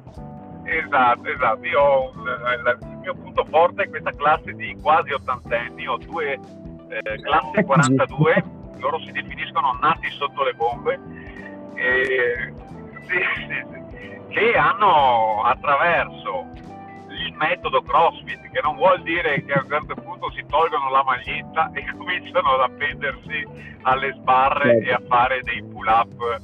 Esatto 0.63 1.28
esatto. 1.28 1.65
Io 1.65 2.12
il 2.13 2.78
mio 3.02 3.15
punto 3.15 3.44
forte 3.46 3.84
è 3.84 3.89
questa 3.89 4.12
classe 4.12 4.54
di 4.54 4.76
quasi 4.82 5.12
80 5.12 5.58
anni 5.58 5.88
ho 5.88 5.98
due 5.98 6.39
eh, 6.89 7.22
classi 7.22 7.63
42 7.63 8.44
loro 8.82 9.00
si 9.00 9.12
definiscono 9.12 9.78
nati 9.80 10.10
sotto 10.10 10.44
le 10.44 10.54
bombe. 10.54 11.00
E, 11.76 12.54
sì, 13.08 13.17
sì, 13.36 13.46
sì, 13.48 13.82
che 14.30 14.58
hanno 14.58 15.44
attraverso 15.44 16.48
il 17.25 17.34
metodo 17.38 17.81
CrossFit, 17.81 18.49
che 18.51 18.62
non 18.63 18.75
vuol 18.75 19.01
dire 19.03 19.43
che 19.45 19.53
a 19.53 19.62
un 19.63 19.69
certo 19.69 19.95
punto 19.95 20.31
si 20.31 20.43
tolgono 20.47 20.89
la 20.89 21.03
maglietta 21.03 21.71
e 21.73 21.86
cominciano 21.97 22.53
ad 22.53 22.71
appendersi 22.71 23.47
alle 23.84 24.13
sbarre 24.19 24.81
certo. 24.81 24.89
e 24.89 24.93
a 24.93 25.01
fare 25.07 25.41
dei 25.43 25.63
pull 25.63 25.88
up 25.88 26.39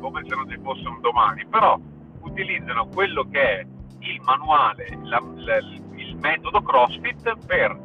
come 0.00 0.22
se 0.26 0.34
non 0.34 0.48
ci 0.48 0.58
fosse 0.62 0.86
un 0.86 1.00
domani, 1.00 1.44
però 1.46 1.78
utilizzano 2.20 2.86
quello 2.86 3.26
che 3.30 3.40
è 3.40 3.66
il 4.00 4.20
manuale, 4.22 4.86
la, 5.04 5.22
la, 5.36 5.56
il 5.56 6.16
metodo 6.20 6.62
CrossFit 6.62 7.36
per 7.46 7.76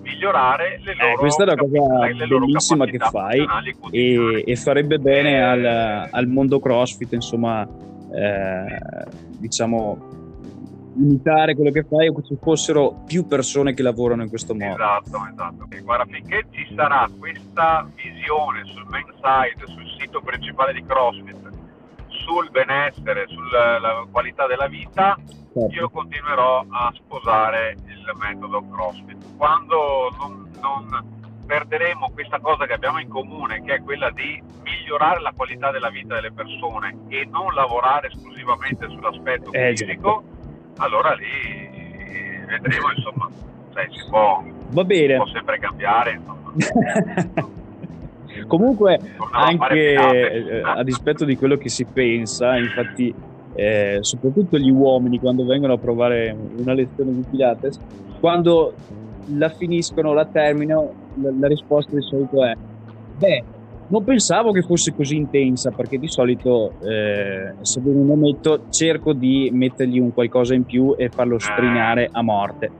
migliorare 0.00 0.80
le 0.82 0.92
eh, 0.92 0.94
loro 0.94 1.12
eh, 1.12 1.16
questa 1.16 1.44
è 1.44 1.52
una 1.52 1.56
cosa 1.56 2.24
bellissima 2.26 2.86
che 2.86 2.98
fai 2.98 3.46
e, 3.90 4.44
e, 4.46 4.56
farebbe 4.56 4.98
bene 4.98 5.32
eh, 5.32 5.40
al, 5.40 6.08
al, 6.10 6.26
mondo 6.28 6.60
CrossFit 6.60 7.12
insomma 7.12 7.68
eh, 8.14 8.78
diciamo 9.38 10.17
imitare 10.96 11.54
quello 11.54 11.70
che 11.70 11.84
fai 11.84 12.08
o 12.08 12.14
che 12.14 12.22
ci 12.24 12.36
fossero 12.40 13.02
più 13.06 13.26
persone 13.26 13.74
che 13.74 13.82
lavorano 13.82 14.22
in 14.22 14.28
questo 14.28 14.54
modo. 14.54 14.74
Esatto, 14.74 15.26
esatto. 15.30 15.66
E 15.70 15.80
guarda, 15.80 16.04
finché 16.06 16.46
ci 16.50 16.72
sarà 16.74 17.08
questa 17.18 17.88
visione 17.94 18.64
sul 18.64 18.86
main 18.88 19.06
side, 19.14 19.66
sul 19.66 19.86
sito 19.98 20.20
principale 20.20 20.72
di 20.72 20.84
CrossFit, 20.84 21.50
sul 22.08 22.50
benessere, 22.50 23.26
sulla 23.28 24.06
qualità 24.10 24.46
della 24.46 24.66
vita, 24.66 25.16
certo. 25.52 25.74
io 25.74 25.88
continuerò 25.90 26.64
a 26.68 26.92
sposare 26.94 27.76
il 27.86 28.12
metodo 28.18 28.64
CrossFit. 28.70 29.36
Quando 29.36 30.10
non, 30.18 30.50
non 30.60 31.16
perderemo 31.46 32.10
questa 32.12 32.40
cosa 32.40 32.66
che 32.66 32.74
abbiamo 32.74 32.98
in 32.98 33.08
comune, 33.08 33.62
che 33.62 33.74
è 33.74 33.82
quella 33.82 34.10
di 34.10 34.42
migliorare 34.62 35.20
la 35.20 35.32
qualità 35.34 35.70
della 35.70 35.88
vita 35.88 36.14
delle 36.16 36.32
persone 36.32 36.96
e 37.08 37.26
non 37.30 37.54
lavorare 37.54 38.08
esclusivamente 38.08 38.86
sull'aspetto 38.88 39.52
eh, 39.52 39.70
fisico, 39.70 40.22
certo 40.22 40.37
allora 40.78 41.14
lì 41.14 41.68
vedremo, 42.46 42.90
insomma, 42.94 43.28
cioè, 43.72 43.86
si, 43.90 44.04
può, 44.08 44.42
Va 44.70 44.84
bene. 44.84 45.16
può 45.16 45.26
sempre 45.26 45.58
cambiare. 45.58 46.20
Comunque, 48.46 48.98
anche 49.32 49.92
eh, 49.94 50.62
a 50.62 50.82
dispetto 50.82 51.24
di 51.24 51.36
quello 51.36 51.56
che 51.56 51.68
si 51.68 51.84
pensa, 51.84 52.56
infatti, 52.56 53.12
eh, 53.54 53.98
soprattutto 54.00 54.58
gli 54.58 54.70
uomini 54.70 55.18
quando 55.18 55.44
vengono 55.44 55.72
a 55.74 55.78
provare 55.78 56.36
una 56.56 56.72
lezione 56.72 57.12
di 57.12 57.24
Pilates, 57.28 57.78
quando 58.20 58.74
la 59.34 59.48
finiscono, 59.48 60.12
la 60.12 60.26
terminano, 60.26 60.92
la, 61.14 61.30
la 61.38 61.48
risposta 61.48 61.94
di 61.94 62.02
solito 62.02 62.44
è: 62.44 62.54
Beh, 63.16 63.44
non 63.88 64.04
pensavo 64.04 64.52
che 64.52 64.62
fosse 64.62 64.94
così 64.94 65.16
intensa 65.16 65.70
perché 65.70 65.98
di 65.98 66.08
solito 66.08 66.74
eh, 66.82 67.54
se 67.62 67.80
vedo 67.80 67.98
un 67.98 68.10
ometto 68.10 68.64
cerco 68.70 69.14
di 69.14 69.50
mettergli 69.52 69.98
un 69.98 70.12
qualcosa 70.12 70.54
in 70.54 70.64
più 70.64 70.94
e 70.96 71.08
farlo 71.08 71.38
sprinare 71.38 72.08
a 72.12 72.22
morte, 72.22 72.70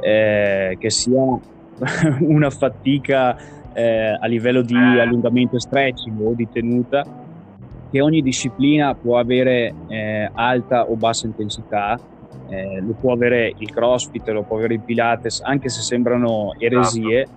eh, 0.00 0.76
che 0.78 0.90
sia 0.90 1.22
una 2.20 2.50
fatica 2.50 3.36
eh, 3.72 4.16
a 4.20 4.26
livello 4.26 4.62
di 4.62 4.74
allungamento 4.74 5.54
e 5.54 5.60
stretching 5.60 6.20
o 6.20 6.34
di 6.34 6.48
tenuta, 6.50 7.04
che 7.90 8.00
ogni 8.00 8.20
disciplina 8.20 8.94
può 8.96 9.18
avere 9.18 9.72
eh, 9.86 10.28
alta 10.32 10.90
o 10.90 10.96
bassa 10.96 11.26
intensità. 11.26 11.98
Eh, 12.50 12.80
lo 12.80 12.94
può 12.98 13.12
avere 13.12 13.52
il 13.58 13.70
crossfit, 13.70 14.26
lo 14.28 14.42
può 14.42 14.56
avere 14.56 14.74
il 14.74 14.80
pilates, 14.80 15.40
anche 15.42 15.68
se 15.68 15.82
sembrano 15.82 16.54
eresie. 16.58 17.22
Esatto. 17.22 17.36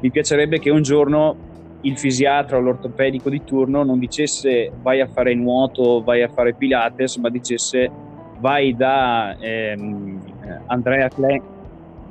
Mi 0.00 0.10
piacerebbe 0.10 0.58
che 0.58 0.70
un 0.70 0.82
giorno 0.82 1.50
il 1.82 1.98
fisiatra 1.98 2.56
o 2.56 2.60
l'ortopedico 2.60 3.28
di 3.28 3.42
turno 3.44 3.82
non 3.82 3.98
dicesse 3.98 4.72
vai 4.82 5.00
a 5.00 5.06
fare 5.06 5.34
nuoto, 5.34 6.02
vai 6.02 6.22
a 6.22 6.28
fare 6.28 6.54
pilates, 6.54 7.16
ma 7.16 7.28
dicesse 7.28 7.90
vai 8.38 8.74
da 8.74 9.36
ehm, 9.38 10.20
Andrea 10.66 11.08
Klein 11.08 11.42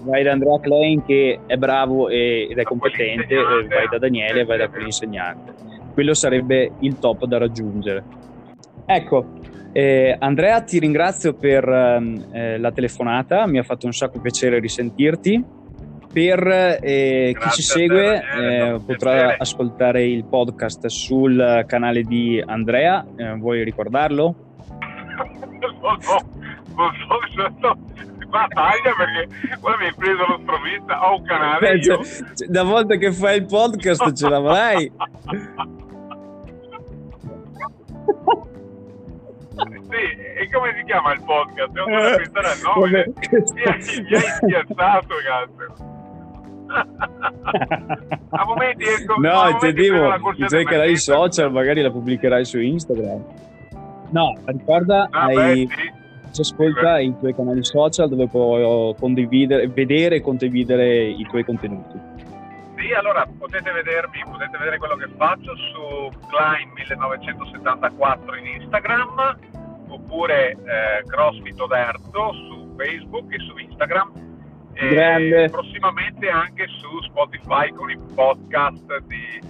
vai 0.03 0.23
da 0.23 0.31
Andrea 0.31 0.59
Klein 0.59 1.03
che 1.03 1.39
è 1.45 1.57
bravo 1.57 2.09
ed 2.09 2.57
è 2.57 2.63
competente, 2.63 3.35
vai 3.35 3.87
da 3.89 3.97
Daniele, 3.99 4.45
vai 4.45 4.57
da 4.57 4.67
quell'insegnante. 4.67 5.53
Quello 5.93 6.13
sarebbe 6.13 6.71
il 6.79 6.97
top 6.99 7.25
da 7.25 7.37
raggiungere. 7.37 8.03
Ecco, 8.85 9.25
eh, 9.71 10.15
Andrea 10.17 10.61
ti 10.61 10.79
ringrazio 10.79 11.33
per 11.33 11.67
ehm, 11.67 12.25
eh, 12.31 12.57
la 12.57 12.71
telefonata, 12.71 13.45
mi 13.47 13.59
ha 13.59 13.63
fatto 13.63 13.85
un 13.85 13.93
sacco 13.93 14.19
piacere 14.19 14.59
risentirti 14.59 15.59
per 16.11 16.79
eh, 16.81 17.35
chi 17.39 17.49
ci 17.51 17.61
segue 17.61 18.15
eh, 18.15 18.79
potrà 18.85 19.11
piacere. 19.11 19.35
ascoltare 19.37 20.05
il 20.05 20.25
podcast 20.25 20.87
sul 20.87 21.63
canale 21.67 22.03
di 22.03 22.43
Andrea, 22.45 23.05
eh, 23.15 23.33
vuoi 23.35 23.63
ricordarlo? 23.63 24.35
no, 25.59 25.69
no, 25.81 25.97
non 26.75 26.91
so, 27.35 27.53
no, 27.59 27.77
ma 28.29 28.47
taglia 28.47 28.93
perché 28.97 29.57
ora 29.59 29.77
mi 29.77 29.85
hai 29.85 29.93
preso 29.93 30.25
lo 30.27 30.39
sprovvista, 30.41 31.09
ho 31.09 31.17
un 31.17 31.23
canale 31.23 31.69
eh, 31.71 31.81
cioè, 31.81 31.97
cioè, 32.03 32.47
da 32.47 32.63
volta 32.63 32.95
che 32.95 33.11
fai 33.11 33.37
il 33.37 33.45
podcast 33.45 34.13
ce 34.13 34.29
l'avrai 34.29 34.91
sì, 39.91 40.21
e 40.37 40.49
come 40.51 40.73
si 40.77 40.83
chiama 40.85 41.13
il 41.13 41.21
podcast? 41.23 41.71
Pensare 41.73 42.47
al 42.47 42.59
nome. 42.63 43.13
Mi 43.53 43.63
hai 43.63 43.81
spiazzato, 43.81 45.15
cazzo. 45.25 46.00
a 48.31 48.45
momenti 48.45 48.85
ecco, 48.85 49.19
no 49.19 49.49
intendevo 49.49 50.33
i 50.37 50.45
tuoi 50.47 50.65
canali 50.65 50.97
social 50.97 51.51
magari 51.51 51.81
la 51.81 51.91
pubblicherai 51.91 52.45
su 52.45 52.59
Instagram. 52.59 53.23
No 54.11 54.37
ricorda 54.45 55.07
ah, 55.11 55.25
hai, 55.25 55.65
beh, 55.65 55.73
sì. 55.73 55.91
ci 56.31 56.41
ascolta 56.41 56.99
i 56.99 57.13
tuoi 57.19 57.35
canali 57.35 57.63
social 57.63 58.09
dove 58.09 58.27
puoi 58.27 58.95
condividere 58.99 59.67
vedere 59.67 60.15
e 60.17 60.21
condividere 60.21 61.07
i 61.07 61.25
tuoi 61.29 61.43
contenuti. 61.43 61.99
Sì 62.77 62.93
allora 62.93 63.27
potete 63.37 63.71
vedermi 63.71 64.23
potete 64.29 64.57
vedere 64.57 64.77
quello 64.77 64.95
che 64.95 65.07
faccio 65.17 65.55
su 65.55 66.09
Klein 66.29 66.71
1974 66.73 68.35
in 68.35 68.61
Instagram 68.61 69.37
oppure 69.89 70.51
eh, 70.51 71.03
CrossFit 71.05 71.59
Oderto 71.59 72.33
su 72.33 72.73
Facebook 72.77 73.33
e 73.33 73.39
su 73.39 73.57
Instagram 73.57 74.30
Grande. 74.73 75.49
prossimamente 75.49 76.29
anche 76.29 76.65
su 76.67 77.01
Spotify 77.03 77.69
con 77.71 77.89
i 77.89 77.97
podcast 78.15 79.03
di, 79.05 79.41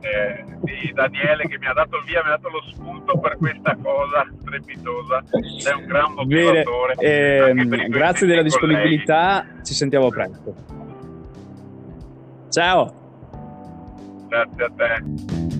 eh, 0.00 0.44
di, 0.62 0.92
Daniele 0.92 1.46
che 1.48 1.58
mi 1.58 1.66
ha 1.66 1.72
dato 1.72 1.96
il 1.96 2.04
via, 2.04 2.22
mi 2.22 2.28
ha 2.28 2.36
dato 2.36 2.48
lo 2.48 2.62
spunto 2.68 3.18
per 3.18 3.36
questa 3.36 3.76
cosa 3.82 4.26
strepitosa. 4.40 5.24
È 5.30 5.74
un 5.74 5.86
gran 5.86 6.12
motivatore. 6.12 6.94
Eh, 6.98 7.88
grazie 7.88 8.26
della 8.26 8.42
disponibilità, 8.42 9.44
colleghi. 9.46 9.64
ci 9.64 9.74
sentiamo 9.74 10.08
presto. 10.08 10.54
Ciao. 12.50 13.04
Grazie 14.28 14.64
a 14.64 14.70
te. 14.76 15.55